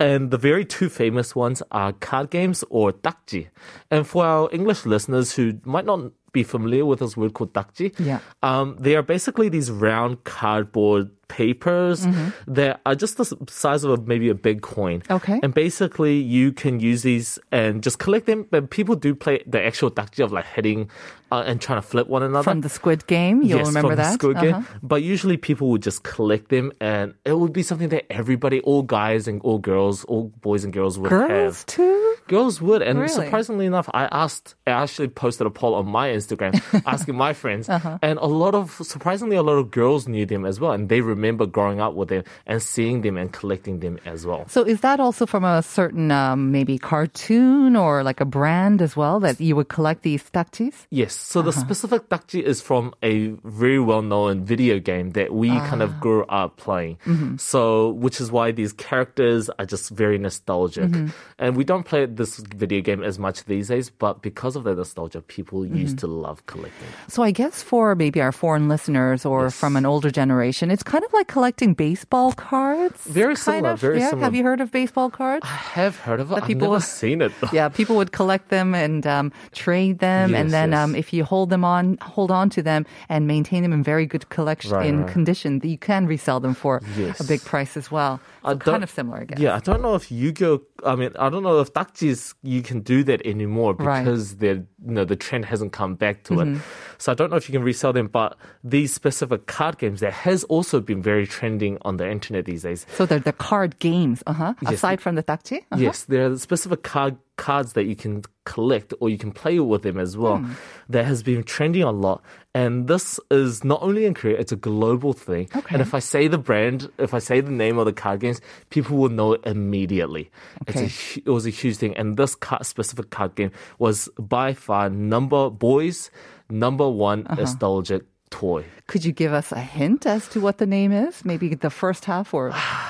And 0.00 0.30
the 0.30 0.38
very 0.38 0.64
two 0.64 0.88
famous 0.88 1.34
ones 1.34 1.62
are 1.70 1.92
card 1.92 2.30
games 2.30 2.64
or 2.70 2.92
takji. 2.92 3.48
And 3.90 4.06
for 4.06 4.24
our 4.24 4.48
English 4.52 4.84
listeners 4.86 5.34
who 5.36 5.58
might 5.64 5.86
not 5.86 6.10
be 6.40 6.44
familiar 6.54 6.84
with 6.90 7.00
this 7.04 7.16
word 7.16 7.32
called 7.38 7.52
takji, 7.58 7.88
Yeah. 7.98 8.20
um, 8.42 8.76
they 8.86 8.94
are 8.98 9.02
basically 9.14 9.48
these 9.56 9.70
round 9.86 10.22
cardboard 10.24 11.10
papers 11.28 12.06
Mm-hmm. 12.06 12.54
that 12.58 12.80
are 12.86 12.94
just 12.94 13.14
the 13.20 13.26
size 13.50 13.82
of 13.84 13.90
a, 13.90 13.98
maybe 14.12 14.28
a 14.30 14.34
big 14.48 14.58
coin. 14.62 15.02
Okay. 15.10 15.40
And 15.42 15.52
basically, 15.52 16.16
you 16.36 16.52
can 16.62 16.78
use 16.90 17.02
these 17.02 17.38
and 17.50 17.82
just 17.82 17.98
collect 17.98 18.26
them. 18.30 18.46
But 18.52 18.70
people 18.70 18.94
do 19.06 19.10
play 19.24 19.42
the 19.54 19.60
actual 19.70 19.90
takji 19.90 20.22
of 20.24 20.30
like 20.30 20.46
hitting 20.46 20.88
uh, 21.32 21.42
and 21.46 21.60
trying 21.60 21.78
to 21.80 21.86
flip 21.86 22.06
one 22.08 22.22
another. 22.22 22.44
from 22.44 22.60
the 22.60 22.68
squid 22.68 23.06
game 23.06 23.42
you'll 23.42 23.58
yes, 23.58 23.66
remember 23.68 23.90
from 23.90 23.96
that 23.96 24.10
the 24.10 24.14
Squid 24.14 24.38
Game. 24.40 24.54
Uh-huh. 24.54 24.78
But 24.82 25.02
usually 25.02 25.36
people 25.36 25.68
would 25.70 25.82
just 25.82 26.02
collect 26.04 26.48
them, 26.48 26.72
and 26.80 27.14
it 27.24 27.36
would 27.38 27.52
be 27.52 27.62
something 27.62 27.88
that 27.90 28.04
everybody, 28.12 28.60
all 28.60 28.82
guys 28.82 29.26
and 29.28 29.40
all 29.42 29.58
girls, 29.58 30.04
all 30.04 30.32
boys 30.40 30.64
and 30.64 30.72
girls 30.72 30.98
would 30.98 31.10
girls 31.10 31.30
have. 31.58 31.66
too 31.66 32.02
Girls 32.28 32.60
would, 32.60 32.82
and 32.82 32.98
Really? 32.98 33.12
surprisingly 33.14 33.66
enough, 33.66 33.88
I 33.94 34.06
asked, 34.10 34.56
I 34.66 34.70
actually 34.82 35.08
posted 35.08 35.46
a 35.46 35.50
poll 35.50 35.74
on 35.76 35.86
my 35.86 36.08
Instagram 36.08 36.52
asking 36.86 37.14
my 37.16 37.32
friends, 37.32 37.68
Uh-huh. 37.68 37.98
and 38.02 38.18
a 38.18 38.26
lot 38.26 38.54
of, 38.54 38.72
surprisingly, 38.82 39.36
a 39.36 39.42
lot 39.44 39.58
of 39.62 39.70
girls 39.70 40.08
knew 40.08 40.26
them 40.26 40.44
as 40.44 40.58
well, 40.58 40.72
and 40.72 40.88
they 40.88 41.00
remember 41.00 41.46
growing 41.46 41.78
up 41.80 41.94
with 41.94 42.08
them 42.08 42.24
and 42.46 42.60
seeing 42.60 43.02
them 43.02 43.16
and 43.16 43.32
collecting 43.32 43.78
them 43.78 43.98
as 44.04 44.26
well. 44.26 44.42
So 44.48 44.62
is 44.66 44.80
that 44.80 44.98
also 44.98 45.24
from 45.24 45.44
a 45.44 45.62
certain 45.62 46.10
um, 46.10 46.50
maybe 46.50 46.78
cartoon 46.78 47.76
or 47.76 48.02
like 48.02 48.20
a 48.20 48.24
brand 48.26 48.82
as 48.82 48.96
well 48.96 49.20
that 49.20 49.40
you 49.40 49.54
would 49.56 49.68
collect 49.68 50.02
these 50.02 50.24
takjis? 50.30 50.74
Yes, 50.90 51.14
so 51.16 51.40
Uh-huh. 51.40 51.50
the 51.50 51.52
specific 51.52 52.08
dakji 52.08 52.42
is 52.42 52.60
from 52.60 52.92
a 53.02 53.28
very 53.44 53.78
well-known 53.78 54.44
video 54.44 54.78
game 54.78 55.10
that 55.12 55.32
we 55.32 55.48
kind 55.48 55.80
Ah. 55.82 55.86
of 55.86 56.00
grew 56.00 56.24
up 56.28 56.56
playing. 56.56 56.98
Mm-hmm. 57.06 57.36
So, 57.36 57.90
which 57.90 58.20
is 58.20 58.30
why 58.30 58.52
these 58.52 58.72
characters 58.72 59.48
are 59.58 59.66
just 59.66 59.90
very 59.90 60.18
nostalgic. 60.18 60.90
Mm-hmm. 60.90 61.08
And 61.38 61.56
we 61.56 61.64
don't 61.64 61.84
play 61.84 62.06
this 62.06 62.38
video 62.38 62.80
game 62.80 63.02
as 63.02 63.18
much 63.18 63.44
these 63.44 63.68
days, 63.68 63.90
but 63.90 64.22
because 64.22 64.56
of 64.56 64.64
the 64.64 64.74
nostalgia, 64.74 65.20
people 65.22 65.62
Mm-hmm. 65.66 65.76
used 65.76 65.98
to 66.00 66.06
love 66.06 66.44
collecting. 66.46 66.88
So 67.08 67.22
I 67.22 67.30
guess 67.30 67.62
for 67.62 67.94
maybe 67.94 68.20
our 68.20 68.32
foreign 68.32 68.68
listeners 68.68 69.24
or 69.24 69.50
from 69.50 69.76
an 69.76 69.86
older 69.86 70.10
generation, 70.10 70.70
it's 70.70 70.82
kind 70.82 71.04
of 71.04 71.12
like 71.12 71.28
collecting 71.28 71.74
baseball 71.74 72.32
cards. 72.32 73.00
Very 73.06 73.36
similar, 73.36 73.70
of. 73.70 73.80
very 73.80 73.98
yeah? 74.00 74.10
similar. 74.10 74.24
Have 74.24 74.34
you 74.34 74.44
heard 74.44 74.60
of 74.60 74.70
baseball 74.70 75.10
cards? 75.10 75.44
I 75.46 75.56
have 75.80 75.96
heard 75.96 76.20
of 76.20 76.30
it. 76.30 76.34
That 76.34 76.42
I've 76.42 76.48
people- 76.48 76.68
never 76.72 76.80
seen 76.80 77.22
it. 77.22 77.32
Though. 77.40 77.48
Yeah, 77.56 77.68
people 77.68 77.96
would 77.96 78.12
collect 78.12 78.48
them 78.50 78.74
and 78.74 79.06
um, 79.06 79.32
trade 79.52 79.98
them, 79.98 80.34
and 80.34 80.50
then 80.50 80.70
yes. 80.72 80.80
um, 80.84 80.94
if 80.94 81.05
you 81.12 81.24
hold 81.24 81.50
them 81.50 81.64
on, 81.64 81.98
hold 82.02 82.30
on 82.30 82.50
to 82.50 82.62
them, 82.62 82.84
and 83.08 83.26
maintain 83.26 83.62
them 83.62 83.72
in 83.72 83.82
very 83.82 84.06
good 84.06 84.28
collection 84.28 84.72
Right, 84.72 84.86
in 84.86 85.02
right. 85.02 85.12
condition, 85.12 85.60
you 85.64 85.78
can 85.78 86.06
resell 86.06 86.40
them 86.40 86.54
for 86.54 86.80
Yes. 86.96 87.20
a 87.20 87.24
big 87.24 87.42
price 87.44 87.76
as 87.76 87.90
well. 87.90 88.20
So 88.44 88.56
kind 88.58 88.82
of 88.84 88.90
similar, 88.90 89.18
I 89.20 89.24
guess. 89.24 89.38
Yeah, 89.40 89.56
I 89.56 89.60
don't 89.60 89.82
know 89.82 89.94
if 89.96 90.10
Yu-Gi-Oh. 90.10 90.62
I 90.84 90.94
mean, 90.94 91.10
I 91.18 91.28
don't 91.30 91.42
know 91.42 91.58
if 91.60 91.72
dakjis 91.72 92.34
you 92.42 92.62
can 92.62 92.80
do 92.80 93.02
that 93.04 93.20
anymore 93.26 93.74
Right. 93.74 94.04
because 94.04 94.36
they're 94.36 94.64
you 94.86 94.92
know 94.92 95.04
the 95.04 95.16
trend 95.16 95.44
hasn't 95.46 95.72
come 95.72 95.94
back 95.96 96.22
to 96.24 96.34
Mm-hmm. 96.34 96.56
it. 96.56 96.62
So 96.98 97.12
I 97.12 97.14
don't 97.14 97.30
know 97.30 97.36
if 97.36 97.48
you 97.48 97.52
can 97.52 97.62
resell 97.62 97.92
them. 97.92 98.06
But 98.08 98.38
these 98.64 98.92
specific 98.94 99.46
card 99.46 99.76
games 99.78 100.00
that 100.00 100.12
has 100.12 100.44
also 100.44 100.80
been 100.80 101.02
very 101.02 101.26
trending 101.26 101.76
on 101.82 101.96
the 101.98 102.08
internet 102.10 102.44
these 102.46 102.62
days. 102.62 102.86
So 102.96 103.04
they're 103.04 103.18
the 103.18 103.32
card 103.34 103.78
games, 103.80 104.22
uh 104.26 104.32
huh. 104.32 104.54
Yes. 104.62 104.74
Aside 104.74 105.00
from 105.00 105.16
the 105.16 105.22
takji, 105.22 105.58
uh-huh. 105.72 105.82
Yes, 105.82 106.04
there 106.04 106.30
are 106.30 106.38
specific 106.38 106.82
card 106.82 107.16
cards 107.36 107.74
that 107.74 107.84
you 107.84 107.94
can 107.94 108.22
collect 108.46 108.94
or 109.00 109.10
you 109.10 109.18
can 109.18 109.30
play 109.30 109.60
with 109.60 109.82
them 109.82 109.98
as 109.98 110.16
well. 110.16 110.38
Hmm. 110.38 110.52
That 110.88 111.04
has 111.04 111.22
been 111.22 111.42
trending 111.44 111.82
a 111.82 111.90
lot, 111.92 112.22
and 112.56 112.88
this 112.88 113.20
is 113.30 113.62
not 113.70 113.80
only 113.88 114.02
in 114.08 114.14
Korea; 114.18 114.36
it's 114.42 114.52
a 114.52 114.60
global 114.70 115.12
thing. 115.12 115.44
Okay. 115.54 115.72
And 115.76 115.80
if 115.84 115.92
I 115.92 116.00
say 116.12 116.22
the 116.34 116.38
brand, 116.48 116.88
if 117.06 117.12
I 117.12 117.20
say 117.20 117.40
the 117.44 117.52
name 117.64 117.76
of 117.80 117.84
the 117.90 117.92
card 117.92 118.20
games, 118.24 118.40
people 118.70 118.96
will 118.96 119.12
know 119.18 119.34
it 119.36 119.42
immediately. 119.44 120.24
It's 120.66 120.80
Okay. 120.80 120.88
a, 120.88 121.28
it 121.28 121.32
was 121.38 121.44
a 121.46 121.54
huge 121.60 121.76
thing, 121.82 121.92
and 122.00 122.16
this 122.16 122.34
card, 122.34 122.64
specific 122.64 123.10
card 123.18 123.34
game 123.38 123.52
was 123.78 124.08
by 124.18 124.54
far 124.54 124.88
number 124.90 125.42
boys 125.50 126.10
number 126.48 126.88
one 126.88 127.20
Uh-huh. 127.26 127.40
nostalgic 127.42 128.02
toy. 128.30 128.62
Could 128.90 129.04
you 129.04 129.12
give 129.22 129.32
us 129.40 129.52
a 129.52 129.60
hint 129.78 130.06
as 130.06 130.26
to 130.32 130.40
what 130.40 130.56
the 130.62 130.66
name 130.78 130.92
is? 131.06 131.24
Maybe 131.24 131.46
the 131.54 131.70
first 131.82 132.02
half 132.10 132.32
or 132.34 132.44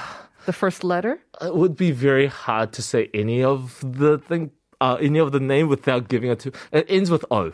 the 0.47 0.53
first 0.63 0.85
letter? 0.85 1.19
it 1.49 1.55
would 1.61 1.77
be 1.77 1.91
very 1.93 2.29
hard 2.45 2.69
to 2.77 2.83
say 2.83 3.09
any 3.13 3.43
of 3.45 3.61
the 3.83 4.13
thing, 4.29 4.51
uh, 4.81 4.97
any 5.09 5.19
of 5.27 5.33
the 5.37 5.41
name 5.41 5.67
without 5.75 6.03
giving 6.13 6.31
it 6.31 6.39
to. 6.45 6.53
It 6.73 6.87
ends 6.89 7.11
with 7.11 7.25
O. 7.31 7.53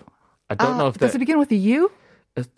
I 0.50 0.54
don't 0.54 0.76
know 0.78 0.86
Ah, 0.86 0.92
if 0.92 0.98
does 0.98 1.12
that. 1.12 1.16
it 1.16 1.24
begin 1.26 1.38
with 1.38 1.50
a 1.50 1.60
U? 1.80 1.90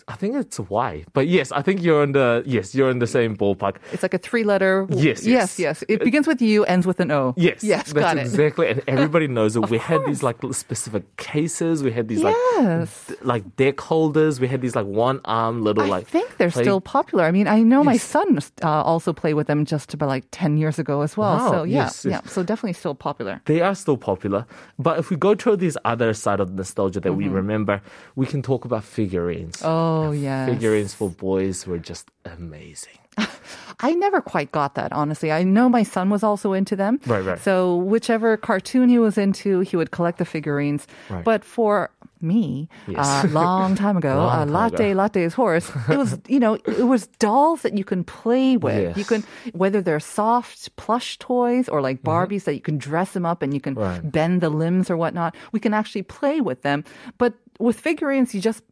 I 0.06 0.14
think 0.14 0.36
it's 0.36 0.60
Y, 0.60 1.04
but 1.14 1.26
yes, 1.26 1.50
I 1.50 1.60
think 1.60 1.82
you're 1.82 2.04
in 2.04 2.12
the 2.12 2.44
yes, 2.46 2.76
you're 2.76 2.90
in 2.90 3.00
the 3.00 3.08
same 3.08 3.36
ballpark. 3.36 3.78
It's 3.92 4.04
like 4.04 4.14
a 4.14 4.18
three 4.18 4.44
letter. 4.44 4.86
Yes, 4.88 5.26
yes, 5.26 5.58
yes. 5.58 5.58
yes. 5.58 5.84
It 5.88 5.98
begins 6.04 6.28
with 6.28 6.40
U, 6.40 6.64
ends 6.66 6.86
with 6.86 7.00
an 7.00 7.10
O. 7.10 7.34
Yes, 7.36 7.64
Yes, 7.64 7.92
that's 7.92 7.92
got 7.92 8.16
it. 8.16 8.20
exactly, 8.20 8.68
and 8.68 8.82
everybody 8.86 9.26
knows 9.26 9.56
it. 9.56 9.68
we 9.74 9.78
had 9.78 10.06
these 10.06 10.22
like 10.22 10.36
specific 10.52 11.16
cases. 11.16 11.82
We 11.82 11.90
had 11.90 12.06
these 12.06 12.22
like 12.22 12.36
Yes. 12.54 13.06
d- 13.08 13.14
like 13.22 13.56
deck 13.56 13.80
holders. 13.80 14.38
We 14.38 14.46
had 14.46 14.60
these 14.60 14.76
like 14.76 14.86
one 14.86 15.20
arm 15.24 15.62
little 15.62 15.82
I 15.82 15.88
like. 15.88 16.06
think 16.06 16.36
they're 16.36 16.52
play- 16.52 16.62
still 16.62 16.80
popular. 16.80 17.24
I 17.24 17.32
mean, 17.32 17.48
I 17.48 17.62
know 17.62 17.82
my 17.82 17.96
son 17.96 18.38
uh, 18.62 18.68
also 18.68 19.12
played 19.12 19.34
with 19.34 19.48
them 19.48 19.64
just 19.64 19.92
about 19.92 20.06
like 20.08 20.24
10 20.30 20.56
years 20.56 20.78
ago 20.78 21.00
as 21.00 21.16
well. 21.16 21.36
Wow, 21.36 21.50
so, 21.50 21.62
yeah, 21.64 21.84
yes, 21.84 22.04
yes. 22.04 22.22
yeah. 22.24 22.30
So, 22.30 22.44
definitely 22.44 22.74
still 22.74 22.94
popular. 22.94 23.40
They 23.46 23.60
are 23.60 23.74
still 23.74 23.96
popular, 23.96 24.46
but 24.78 25.00
if 25.00 25.10
we 25.10 25.16
go 25.16 25.34
to 25.34 25.56
this 25.56 25.76
other 25.84 26.14
side 26.14 26.38
of 26.38 26.52
nostalgia 26.54 27.00
that 27.00 27.14
we 27.14 27.26
remember, 27.26 27.82
we 28.14 28.26
can 28.26 28.40
talk 28.40 28.64
about 28.64 28.84
figurines. 28.84 29.63
Mm-hmm. 29.64 30.08
Oh, 30.08 30.12
yeah. 30.12 30.46
Figurines 30.46 30.94
for 30.94 31.08
boys 31.10 31.66
were 31.66 31.78
just 31.78 32.10
amazing. 32.24 32.98
I 33.80 33.92
never 33.94 34.20
quite 34.20 34.50
got 34.52 34.74
that, 34.74 34.92
honestly. 34.92 35.30
I 35.30 35.42
know 35.44 35.68
my 35.68 35.82
son 35.84 36.10
was 36.10 36.22
also 36.22 36.52
into 36.52 36.74
them. 36.76 37.00
Right, 37.06 37.24
right. 37.24 37.38
So, 37.38 37.76
whichever 37.76 38.36
cartoon 38.36 38.88
he 38.88 38.98
was 38.98 39.16
into, 39.18 39.60
he 39.60 39.76
would 39.76 39.90
collect 39.90 40.18
the 40.18 40.24
figurines. 40.24 40.86
Right. 41.10 41.24
But 41.24 41.44
for 41.44 41.90
me, 42.20 42.68
Yes. 42.88 43.24
a 43.24 43.28
long 43.28 43.74
time 43.84 43.96
ago, 43.96 44.16
Long 44.16 44.48
uh, 44.48 44.52
latte, 44.52 44.90
ago. 44.90 44.98
latte 44.98 45.22
is 45.22 45.34
horse. 45.34 45.70
It 45.88 45.96
was, 45.98 46.18
you 46.26 46.40
know, 46.40 46.54
it 46.54 46.86
was 46.86 47.06
dolls 47.18 47.62
that 47.62 47.76
you 47.76 47.84
can 47.84 48.02
play 48.02 48.56
with. 48.56 48.74
Yes. 48.82 48.96
You 48.96 49.04
can, 49.04 49.22
whether 49.52 49.80
they're 49.82 50.00
soft 50.00 50.74
plush 50.76 51.18
toys 51.18 51.68
or 51.68 51.80
like 51.82 52.02
Barbies 52.02 52.44
that 52.44 52.54
you 52.54 52.60
can 52.62 52.78
dress 52.78 53.12
them 53.12 53.26
up 53.26 53.42
and 53.42 53.52
you 53.54 53.60
can 53.60 53.74
Mm-hmm. 53.74 53.82
Right. 54.04 54.10
bend 54.12 54.40
the 54.40 54.50
limbs 54.50 54.88
or 54.90 54.96
whatnot, 54.96 55.36
we 55.52 55.60
can 55.60 55.74
actually 55.74 56.02
play 56.02 56.40
with 56.40 56.62
them. 56.62 56.84
But 57.18 57.34
with 57.60 57.78
figurines, 57.78 58.34
you 58.34 58.40
just 58.40 58.62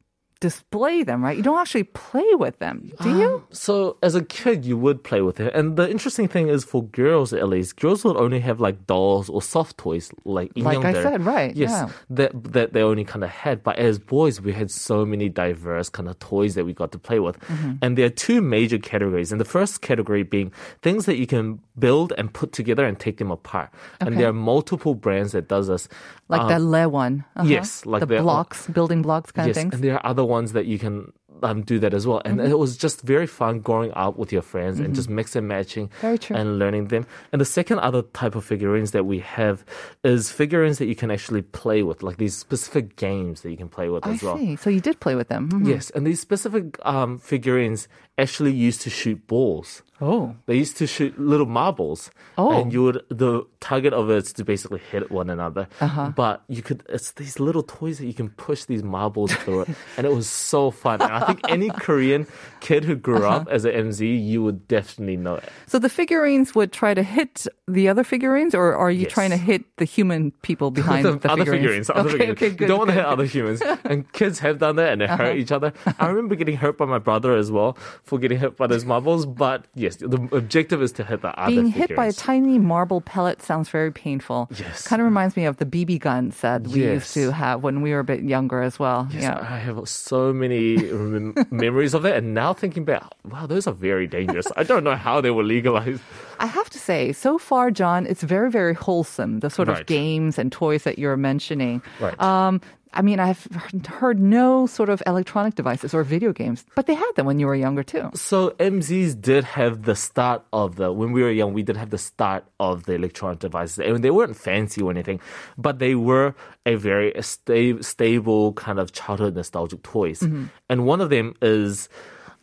display 0.42 1.06
them, 1.06 1.22
right? 1.22 1.36
You 1.38 1.42
don't 1.46 1.58
actually 1.58 1.84
play 1.84 2.26
with 2.34 2.58
them, 2.58 2.90
do 3.00 3.16
you? 3.16 3.30
Um, 3.38 3.46
so 3.54 3.96
as 4.02 4.18
a 4.18 4.22
kid, 4.26 4.66
you 4.66 4.76
would 4.76 5.06
play 5.06 5.22
with 5.22 5.38
it. 5.38 5.54
And 5.54 5.78
the 5.78 5.88
interesting 5.88 6.26
thing 6.26 6.50
is 6.50 6.66
for 6.66 6.82
girls, 6.82 7.32
at 7.32 7.46
least, 7.46 7.78
girls 7.78 8.02
would 8.02 8.18
only 8.18 8.40
have 8.42 8.58
like 8.58 8.84
dolls 8.90 9.30
or 9.30 9.40
soft 9.40 9.78
toys, 9.78 10.10
like 10.26 10.50
like 10.58 10.84
I 10.84 10.92
said, 10.92 11.22
right? 11.22 11.54
Yes, 11.54 11.70
yeah. 11.70 11.88
that 12.10 12.34
that 12.52 12.74
they 12.74 12.82
only 12.82 13.06
kind 13.06 13.22
of 13.22 13.30
had. 13.30 13.62
But 13.62 13.78
as 13.78 14.02
boys, 14.02 14.42
we 14.42 14.52
had 14.52 14.68
so 14.74 15.06
many 15.06 15.30
diverse 15.30 15.88
kind 15.88 16.10
of 16.10 16.18
toys 16.18 16.58
that 16.58 16.66
we 16.66 16.74
got 16.74 16.90
to 16.92 16.98
play 16.98 17.22
with. 17.22 17.38
Mm-hmm. 17.46 17.78
And 17.80 17.96
there 17.96 18.10
are 18.10 18.16
two 18.26 18.42
major 18.42 18.82
categories, 18.82 19.30
and 19.30 19.40
the 19.40 19.46
first 19.46 19.80
category 19.80 20.26
being 20.26 20.50
things 20.82 21.06
that 21.06 21.16
you 21.22 21.30
can 21.30 21.62
build 21.78 22.12
and 22.18 22.34
put 22.34 22.50
together 22.50 22.84
and 22.84 22.98
take 22.98 23.22
them 23.22 23.30
apart. 23.30 23.70
Okay. 24.02 24.10
And 24.10 24.18
there 24.18 24.28
are 24.28 24.34
multiple 24.34 24.98
brands 24.98 25.32
that 25.32 25.46
does 25.46 25.70
this, 25.70 25.86
like 26.26 26.42
um, 26.42 26.48
that 26.50 26.60
Le 26.60 26.90
one. 26.90 27.22
Uh-huh. 27.38 27.46
Yes, 27.46 27.86
like 27.86 28.02
the 28.02 28.18
blocks, 28.18 28.66
building 28.66 29.06
blocks 29.06 29.30
kind 29.30 29.46
yes, 29.46 29.56
of 29.56 29.62
things. 29.62 29.74
And 29.78 29.84
there 29.84 29.94
are 29.94 30.04
other 30.04 30.26
ones 30.36 30.48
that 30.56 30.66
you 30.72 30.78
can 30.78 31.12
um, 31.48 31.62
do 31.62 31.76
that 31.82 31.92
as 31.98 32.04
well. 32.06 32.20
And 32.24 32.40
it 32.40 32.58
was 32.64 32.76
just 32.84 33.02
very 33.14 33.26
fun 33.40 33.54
growing 33.68 33.92
up 34.04 34.14
with 34.20 34.30
your 34.36 34.42
friends 34.52 34.78
and 34.82 34.94
just 34.94 35.08
mix 35.18 35.34
and 35.38 35.46
matching 35.48 35.90
Very 36.00 36.18
true. 36.24 36.36
and 36.38 36.58
learning 36.62 36.84
them. 36.94 37.04
And 37.32 37.40
the 37.44 37.50
second 37.58 37.78
other 37.88 38.02
type 38.20 38.34
of 38.38 38.44
figurines 38.44 38.90
that 38.92 39.04
we 39.12 39.18
have 39.38 39.56
is 40.04 40.30
figurines 40.30 40.76
that 40.78 40.86
you 40.92 40.94
can 41.02 41.10
actually 41.10 41.42
play 41.42 41.82
with, 41.82 42.02
like 42.06 42.16
these 42.24 42.36
specific 42.46 42.86
games 42.96 43.42
that 43.42 43.50
you 43.50 43.56
can 43.62 43.68
play 43.68 43.88
with 43.92 44.06
I 44.06 44.12
as 44.12 44.22
well. 44.22 44.38
So 44.64 44.70
you 44.70 44.80
did 44.80 45.00
play 45.00 45.16
with 45.20 45.28
them. 45.28 45.48
Mhm. 45.50 45.66
Yes, 45.66 45.90
and 45.94 46.06
these 46.06 46.20
specific 46.20 46.64
um, 46.94 47.18
figurines 47.18 47.88
actually 48.22 48.52
used 48.52 48.80
to 48.82 48.90
shoot 48.90 49.18
balls. 49.26 49.82
Oh. 50.02 50.34
They 50.46 50.56
used 50.56 50.76
to 50.82 50.86
shoot 50.88 51.14
little 51.14 51.46
marbles, 51.46 52.10
Oh. 52.36 52.50
and 52.58 52.72
you 52.74 52.82
would 52.82 52.98
the 53.08 53.46
target 53.60 53.92
of 53.94 54.10
it 54.10 54.16
is 54.26 54.32
to 54.34 54.42
basically 54.44 54.80
hit 54.90 55.12
one 55.14 55.30
another. 55.30 55.68
Uh-huh. 55.80 56.10
But 56.16 56.42
you 56.48 56.60
could 56.66 56.82
it's 56.88 57.12
these 57.12 57.38
little 57.38 57.62
toys 57.62 57.98
that 57.98 58.06
you 58.10 58.14
can 58.20 58.30
push 58.46 58.64
these 58.64 58.82
marbles 58.82 59.30
through 59.42 59.60
it, 59.62 59.68
and 59.96 60.02
it 60.08 60.12
was 60.12 60.26
so 60.28 60.72
fun. 60.74 60.98
And 61.02 61.12
I 61.12 61.20
think 61.28 61.38
any 61.48 61.70
Korean 61.70 62.26
kid 62.58 62.82
who 62.88 62.96
grew 62.96 63.22
Uh-huh. 63.22 63.46
up 63.46 63.48
as 63.56 63.62
an 63.64 63.74
MZ, 63.90 64.02
you 64.30 64.42
would 64.42 64.66
definitely 64.66 65.16
know 65.16 65.36
it. 65.38 65.46
So 65.70 65.78
the 65.78 65.92
figurines 66.00 66.50
would 66.58 66.72
try 66.72 66.94
to 66.98 67.04
hit 67.04 67.46
the 67.70 67.86
other 67.88 68.02
figurines, 68.02 68.54
or 68.58 68.74
are 68.74 68.90
you 68.90 69.06
Yes. 69.06 69.12
trying 69.14 69.30
to 69.30 69.38
hit 69.38 69.62
the 69.78 69.86
human 69.86 70.32
people 70.42 70.70
behind 70.80 71.06
the, 71.06 71.14
the 71.22 71.30
other 71.30 71.46
figurines. 71.46 71.86
other 71.94 72.10
okay, 72.10 72.34
figurines. 72.34 72.42
okay, 72.42 72.50
good. 72.58 72.66
don't 72.66 72.78
want 72.82 72.90
to 72.90 72.98
hit 72.98 73.06
other 73.06 73.26
humans. 73.36 73.62
and 73.86 74.10
kids 74.18 74.40
have 74.42 74.58
done 74.58 74.74
that 74.82 74.90
and 74.92 74.98
they 75.00 75.06
hurt 75.06 75.36
each 75.38 75.52
other. 75.54 75.70
I 76.02 76.08
remember 76.10 76.34
getting 76.34 76.56
hurt 76.58 76.74
by 76.76 76.86
my 76.90 76.98
brother 76.98 77.36
as 77.38 77.52
well 77.54 77.78
for 78.12 78.18
getting 78.18 78.38
hit 78.38 78.58
by 78.58 78.66
those 78.66 78.84
marbles. 78.84 79.24
But 79.24 79.64
yes, 79.74 79.96
the 79.96 80.28
objective 80.32 80.82
is 80.82 80.92
to 80.92 81.04
hit 81.04 81.22
the 81.22 81.32
other 81.40 81.50
Being 81.50 81.68
hit 81.68 81.96
by 81.96 82.04
a 82.04 82.12
tiny 82.12 82.58
marble 82.58 83.00
pellet 83.00 83.40
sounds 83.40 83.70
very 83.70 83.90
painful. 83.90 84.50
Yes. 84.58 84.86
Kind 84.86 85.00
of 85.00 85.06
reminds 85.06 85.34
me 85.34 85.46
of 85.46 85.56
the 85.56 85.64
BB 85.64 86.00
guns 86.00 86.40
that 86.42 86.68
we 86.68 86.82
used 86.84 87.14
to 87.14 87.32
have 87.32 87.62
when 87.62 87.80
we 87.80 87.92
were 87.92 88.00
a 88.00 88.04
bit 88.04 88.20
younger 88.20 88.60
as 88.60 88.78
well. 88.78 89.08
Yes, 89.10 89.22
yeah. 89.22 89.38
I 89.40 89.56
have 89.56 89.88
so 89.88 90.30
many 90.30 90.76
rem- 90.76 91.34
memories 91.50 91.94
of 91.94 92.04
it, 92.04 92.14
and 92.14 92.34
now 92.34 92.52
thinking 92.52 92.84
back, 92.84 93.08
wow, 93.24 93.46
those 93.46 93.66
are 93.66 93.72
very 93.72 94.06
dangerous. 94.06 94.46
I 94.58 94.62
don't 94.62 94.84
know 94.84 94.94
how 94.96 95.22
they 95.22 95.30
were 95.30 95.42
legalized. 95.44 96.02
I 96.42 96.46
have 96.46 96.68
to 96.70 96.78
say, 96.78 97.12
so 97.14 97.38
far, 97.38 97.70
John, 97.70 98.04
it's 98.10 98.22
very, 98.26 98.50
very 98.50 98.74
wholesome. 98.74 99.38
The 99.40 99.48
sort 99.48 99.68
of 99.70 99.86
games 99.86 100.38
and 100.38 100.50
toys 100.50 100.82
that 100.82 100.98
you're 100.98 101.16
mentioning. 101.16 101.80
Right. 102.02 102.18
Um, 102.20 102.60
I 102.94 103.00
mean, 103.00 103.20
I've 103.20 103.46
heard 103.88 104.20
no 104.20 104.66
sort 104.66 104.90
of 104.90 105.02
electronic 105.06 105.54
devices 105.54 105.94
or 105.94 106.04
video 106.04 106.30
games, 106.34 106.66
but 106.76 106.84
they 106.84 106.92
had 106.92 107.10
them 107.16 107.24
when 107.24 107.38
you 107.40 107.46
were 107.46 107.54
younger 107.54 107.82
too. 107.82 108.10
So 108.12 108.50
MZs 108.60 109.16
did 109.18 109.44
have 109.56 109.84
the 109.88 109.94
start 109.96 110.44
of 110.52 110.76
the 110.76 110.92
when 110.92 111.12
we 111.12 111.22
were 111.22 111.30
young, 111.30 111.54
we 111.54 111.62
did 111.62 111.78
have 111.78 111.88
the 111.88 111.96
start 111.96 112.44
of 112.60 112.84
the 112.84 112.92
electronic 112.92 113.38
devices, 113.38 113.78
and 113.78 114.04
they 114.04 114.10
weren't 114.10 114.36
fancy 114.36 114.82
or 114.82 114.90
anything, 114.90 115.20
but 115.56 115.78
they 115.78 115.94
were 115.94 116.34
a 116.66 116.74
very 116.74 117.14
sta- 117.22 117.80
stable 117.80 118.52
kind 118.60 118.78
of 118.78 118.92
childhood 118.92 119.36
nostalgic 119.36 119.80
toys. 119.84 120.20
Mm-hmm. 120.20 120.46
And 120.68 120.84
one 120.84 121.00
of 121.00 121.08
them 121.08 121.32
is, 121.40 121.88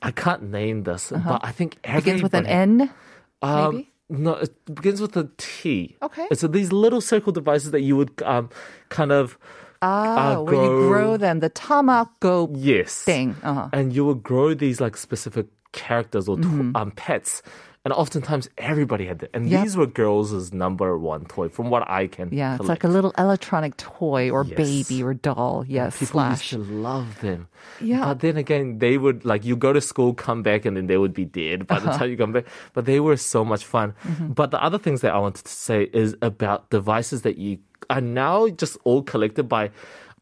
I 0.01 0.09
can't 0.09 0.49
name 0.49 0.81
this, 0.81 1.12
but 1.13 1.41
I 1.45 1.51
think 1.51 1.77
Uh-huh. 1.85 1.99
Begins 2.01 2.23
with 2.23 2.33
an 2.33 2.47
N, 2.47 2.89
Um, 3.41 3.75
maybe? 3.75 3.89
No, 4.10 4.34
it 4.34 4.54
begins 4.73 4.99
with 5.02 5.15
a 5.17 5.30
T. 5.38 5.95
Okay. 6.02 6.28
So 6.34 6.47
these 6.47 6.71
little 6.71 6.99
circle 7.02 7.32
devices 7.32 7.71
that 7.71 7.82
you 7.82 7.95
would 7.95 8.12
um, 8.25 8.49
kind 8.89 9.12
of 9.12 9.38
Ah, 9.82 10.34
uh, 10.36 10.41
where 10.41 10.56
you 10.56 10.67
grow- 10.69 10.89
grow 10.89 11.17
them, 11.17 11.39
the 11.39 11.49
Tamako 11.49 12.49
yes 12.54 13.04
thing. 13.04 13.36
Uh-huh. 13.43 13.69
and 13.71 13.93
you 13.93 14.04
will 14.04 14.15
grow 14.15 14.54
these 14.54 14.82
like 14.82 14.97
specific 14.97 15.47
characters 15.71 16.28
or 16.28 16.36
Mm-hmm. 16.38 16.75
um, 16.75 16.91
pets. 16.91 17.41
And 17.89 17.97
oftentimes 17.97 18.49
everybody 18.60 19.06
had 19.08 19.17
that. 19.19 19.32
And 19.34 19.49
Yep. 19.49 19.63
these 19.63 19.75
were 19.75 19.88
girls' 19.88 20.54
number 20.54 20.95
one 20.95 21.25
toy 21.25 21.49
from 21.49 21.71
what 21.73 21.89
I 21.89 22.06
can 22.06 22.30
tell. 22.30 22.38
Yeah, 22.38 22.56
it's 22.56 22.69
like 22.69 22.84
a 22.84 22.88
little 22.88 23.13
electronic 23.17 23.78
toy 23.78 24.30
or 24.30 24.45
Yes. 24.45 24.58
baby 24.63 25.02
or 25.02 25.15
doll. 25.15 25.65
Yes, 25.67 25.97
People 25.97 26.21
slash. 26.21 26.54
used 26.54 26.69
to 26.69 26.71
love 26.89 27.21
them. 27.21 27.47
Yeah. 27.82 28.06
But 28.06 28.19
then 28.19 28.38
again, 28.38 28.78
they 28.78 28.99
would 28.99 29.25
like 29.25 29.43
you 29.43 29.56
go 29.56 29.73
to 29.73 29.82
school, 29.82 30.13
come 30.13 30.43
back, 30.43 30.65
and 30.65 30.78
then 30.78 30.86
they 30.86 30.97
would 31.02 31.15
be 31.15 31.25
dead 31.25 31.65
by 31.65 31.80
the 31.80 31.89
Uh-huh. 31.89 31.97
time 31.97 32.10
you 32.12 32.17
come 32.17 32.32
back. 32.38 32.45
But 32.75 32.86
they 32.86 32.99
were 32.99 33.17
so 33.17 33.43
much 33.43 33.65
fun. 33.65 33.93
Mm-hmm. 34.06 34.34
But 34.34 34.52
the 34.52 34.62
other 34.63 34.78
things 34.78 35.02
that 35.02 35.12
I 35.15 35.17
wanted 35.17 35.45
to 35.45 35.52
say 35.52 35.89
is 35.91 36.13
about 36.21 36.69
devices 36.69 37.23
that 37.23 37.38
you 37.41 37.58
are 37.89 38.02
now 38.02 38.49
just 38.49 38.78
all 38.84 39.02
collected 39.02 39.49
by 39.49 39.71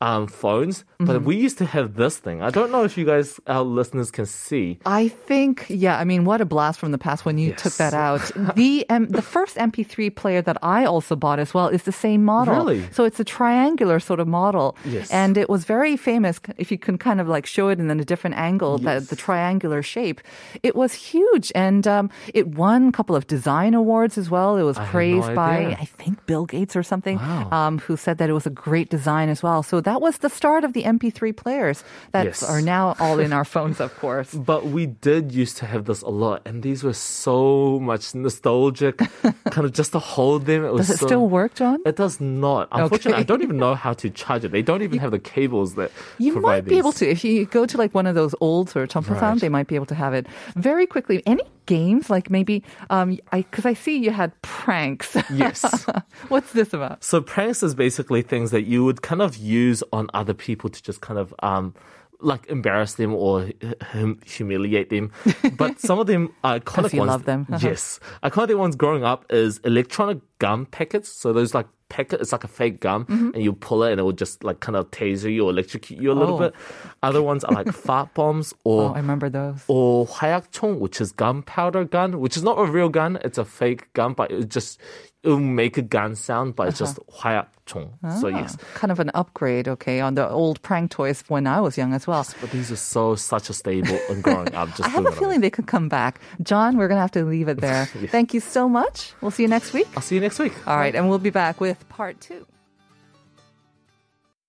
um, 0.02 0.28
phones. 0.28 0.84
But 1.00 1.08
Mm-hmm. 1.08 1.26
we 1.26 1.36
used 1.38 1.58
to 1.60 1.66
have 1.66 1.94
this 1.96 2.18
thing. 2.18 2.42
I 2.42 2.50
don't 2.50 2.72
know 2.72 2.84
if 2.84 2.98
you 2.98 3.06
guys, 3.06 3.40
our 3.46 3.62
listeners, 3.62 4.10
can 4.10 4.26
see. 4.26 4.80
I 4.86 5.10
think, 5.10 5.66
yeah. 5.70 5.98
I 6.00 6.04
mean, 6.06 6.26
what 6.26 6.42
a 6.42 6.46
blast 6.46 6.80
from 6.80 6.92
the 6.92 6.98
past 6.98 7.24
when 7.24 7.38
you 7.38 7.54
took 7.54 7.74
that 7.74 7.94
out. 7.94 8.22
the 8.56 8.84
um, 8.90 9.06
the 9.08 9.22
first 9.22 9.58
MP3 9.58 10.14
player 10.16 10.42
that 10.42 10.58
I 10.64 10.86
also 10.86 11.16
bought 11.16 11.38
as 11.40 11.54
well 11.54 11.68
is 11.70 11.84
the 11.84 11.92
same 11.92 12.26
model. 12.26 12.56
Really? 12.56 12.82
So 12.92 13.06
it's 13.06 13.20
a 13.20 13.24
triangular 13.24 14.00
sort 14.00 14.20
of 14.20 14.28
model. 14.28 14.76
Yes. 14.86 15.12
And 15.12 15.38
it 15.38 15.50
was 15.50 15.66
very 15.66 15.98
famous. 15.98 16.40
If 16.58 16.72
you 16.72 16.78
can 16.80 16.98
kind 16.98 17.22
of 17.22 17.28
like 17.28 17.46
show 17.46 17.70
it 17.70 17.80
in 17.80 17.90
a 17.92 18.04
different 18.04 18.36
angle, 18.38 18.80
that 18.80 19.10
the 19.10 19.16
triangular 19.16 19.84
shape, 19.84 20.20
it 20.64 20.76
was 20.76 20.94
huge, 20.94 21.52
and 21.54 21.86
um, 21.88 22.10
it 22.34 22.48
won 22.58 22.88
a 22.90 22.92
couple 22.92 23.16
of 23.16 23.28
design 23.28 23.74
awards 23.76 24.18
as 24.18 24.30
well. 24.30 24.58
It 24.58 24.64
was 24.64 24.78
I 24.78 24.82
had 24.82 24.88
no 24.88 24.92
praised 24.92 25.36
by. 25.36 25.58
I 25.80 25.86
think 25.86 26.26
Bill 26.26 26.46
Gates 26.46 26.76
or 26.76 26.82
something, 26.84 27.18
Wow. 27.18 27.50
um, 27.52 27.78
who 27.80 27.96
said 27.98 28.18
that 28.18 28.30
it 28.30 28.34
was 28.34 28.46
a 28.48 28.56
great 28.66 28.90
design 28.90 29.30
as 29.30 29.44
well. 29.44 29.62
So 29.62 29.80
that 29.88 30.00
was 30.06 30.16
the 30.26 30.30
start 30.40 30.62
of 30.68 30.72
the 30.76 30.84
MP3 30.84 31.32
players 31.44 31.78
that 32.12 32.26
Yes. 32.26 32.44
are 32.44 32.62
now 32.62 32.96
all 33.00 33.18
in 33.26 33.32
our 33.38 33.46
phones, 33.56 33.80
of 33.80 33.92
course. 34.04 34.30
But 34.52 34.62
we 34.76 34.84
did 35.08 35.24
used 35.44 35.56
to 35.62 35.66
have 35.72 35.84
this 35.90 36.02
a 36.04 36.14
lot, 36.24 36.40
and 36.48 36.56
these 36.68 36.80
were 36.88 36.94
so 36.94 37.80
much 37.80 38.04
nostalgic, 38.14 38.96
kind 39.56 39.66
of 39.68 39.72
just 39.72 39.92
to 39.96 40.00
hold 40.00 40.46
them. 40.46 40.62
It 40.68 40.74
was 40.74 40.88
Does 40.88 40.96
it 40.96 41.00
so- 41.00 41.08
still 41.08 41.26
work, 41.40 41.52
John? 41.56 41.80
It 41.86 41.96
does 41.96 42.20
not. 42.20 42.68
Unfortunately, 42.72 43.20
I 43.20 43.24
don't 43.24 43.44
even 43.48 43.58
know 43.58 43.74
how 43.86 43.94
to 44.02 44.08
charge 44.10 44.44
it. 44.46 44.52
They 44.52 44.62
don't 44.70 44.82
even 44.88 45.00
have 45.00 45.12
the 45.12 45.24
cables 45.36 45.70
that 45.80 45.90
You 46.18 46.34
might 46.34 46.42
provide 46.42 46.66
be 46.66 46.78
able 46.84 46.94
to 47.00 47.06
if 47.10 47.24
you 47.24 47.46
go 47.46 47.66
to 47.72 47.76
like 47.78 47.94
one 47.96 48.08
of 48.12 48.16
those 48.16 48.34
old 48.48 48.76
or 48.78 48.86
Tumperfound, 48.88 49.22
Right. 49.22 49.42
they 49.42 49.50
might 49.58 49.68
be 49.72 49.76
able 49.80 49.90
to 49.94 49.96
have 50.04 50.14
it 50.20 50.26
very 50.56 50.86
quickly. 50.86 51.24
Any 51.26 51.44
games 51.68 52.10
like 52.10 52.32
maybe 52.32 52.64
um 52.90 53.20
I 53.32 53.42
because 53.42 53.66
I 53.68 53.74
see 53.76 53.98
you 53.98 54.10
had 54.12 54.32
pranks. 54.42 55.16
Yes. 55.32 55.86
What's 56.30 56.52
this 56.54 56.74
about? 56.74 57.04
So 57.04 57.22
pranks 57.22 57.62
is 57.62 57.76
basically 57.76 58.24
things 58.24 58.50
that 58.52 58.64
you 58.64 58.84
would 58.84 59.02
kind 59.04 59.22
of 59.22 59.38
use 59.38 59.84
on 59.94 60.10
other 60.16 60.34
people 60.34 60.70
to 60.72 60.82
just 60.82 61.02
kind 61.02 61.20
of 61.20 61.34
um 61.44 61.76
like 62.20 62.48
embarrass 62.50 62.96
them 62.96 63.14
or 63.14 63.52
hum- 63.94 64.20
humiliate 64.26 64.90
them. 64.90 65.12
But 65.56 65.80
some 65.80 66.00
of 66.00 66.08
them 66.08 66.34
are 66.44 66.60
iconic 66.60 66.94
you 66.94 67.00
ones. 67.06 67.10
love 67.10 67.26
them. 67.26 67.46
Uh-huh. 67.48 67.60
Yes. 67.70 68.00
Iconic 68.24 68.58
ones 68.58 68.76
growing 68.76 69.04
up 69.04 69.26
is 69.30 69.60
electronic 69.60 70.18
gum 70.40 70.66
packets. 70.66 71.10
So 71.10 71.32
those 71.32 71.54
like 71.54 71.68
packet, 71.89 72.21
it's 72.23 72.33
like 72.33 72.45
a 72.45 72.49
fake 72.49 72.81
gum 72.81 73.05
Mm-hmm. 73.05 73.31
and 73.35 73.43
you 73.45 73.53
pull 73.53 73.83
it 73.85 73.91
and 73.93 74.01
it 74.01 74.03
will 74.03 74.13
just 74.13 74.43
like 74.45 74.61
kind 74.61 74.77
of 74.77 74.91
taser 74.91 75.33
you 75.33 75.45
or 75.47 75.51
electrocute 75.51 76.01
you 76.01 76.11
a 76.11 76.15
little 76.15 76.37
Oh. 76.37 76.39
bit. 76.39 76.55
Other 77.03 77.23
ones 77.23 77.45
are 77.45 77.53
like 77.55 77.69
fart 77.73 78.15
bombs 78.15 78.55
or 78.65 78.91
Oh, 78.91 78.93
I 78.95 78.97
remember 78.99 79.29
those. 79.29 79.63
or 79.69 80.07
화약총, 80.07 80.79
which 80.79 81.01
is 81.01 81.13
gunpowder 81.13 81.85
gun, 81.85 82.19
which 82.21 82.37
is 82.37 82.43
not 82.43 82.59
a 82.59 82.65
real 82.65 82.89
gun. 82.89 83.19
It's 83.23 83.37
a 83.39 83.45
fake 83.45 83.93
gun, 83.93 84.15
but 84.15 84.31
it 84.31 84.49
just 84.49 84.81
it'll 85.27 85.39
make 85.39 85.77
a 85.79 85.83
gun 85.83 86.15
sound, 86.15 86.55
but 86.57 86.69
it's 86.69 86.79
just 86.79 86.99
화약총. 87.09 87.91
So 88.21 88.29
Ah, 88.29 88.39
yes. 88.41 88.57
kind 88.75 88.91
of 88.91 88.99
an 89.01 89.11
upgrade, 89.15 89.69
okay, 89.69 90.01
on 90.01 90.15
the 90.15 90.29
old 90.29 90.61
prank 90.63 90.91
toys 90.91 91.23
when 91.29 91.47
I 91.47 91.61
was 91.61 91.77
young 91.79 91.93
as 91.95 92.07
well. 92.07 92.27
But 92.41 92.51
these 92.51 92.71
are 92.73 92.77
so 92.77 93.15
such 93.15 93.49
a 93.51 93.53
stable 93.55 93.99
and 94.11 94.23
growing 94.23 94.55
up. 94.55 94.69
Just 94.71 94.83
I 94.85 94.89
have 94.89 95.05
doing 95.05 95.07
a 95.07 95.09
it 95.09 95.13
on 95.13 95.19
feeling 95.19 95.41
they 95.41 95.51
could 95.51 95.67
come 95.67 95.89
back. 95.89 96.21
John, 96.43 96.77
we're 96.77 96.89
gonna 96.89 97.01
have 97.01 97.13
to 97.13 97.25
leave 97.25 97.49
it 97.49 97.61
there. 97.61 97.87
Thank 97.87 98.35
you 98.35 98.41
so 98.41 98.69
much. 98.69 99.13
We'll 99.21 99.31
see 99.31 99.43
you 99.45 99.49
next 99.49 99.73
week. 99.73 99.89
I'll 99.97 100.03
see 100.03 100.15
you 100.17 100.21
next 100.21 100.39
week. 100.39 100.53
All 100.67 100.77
right, 100.77 100.95
and 100.95 101.09
we'll 101.09 101.19
be 101.23 101.31
back 101.31 101.61
with 101.61 101.89
part 101.89 102.21
two. 102.21 102.47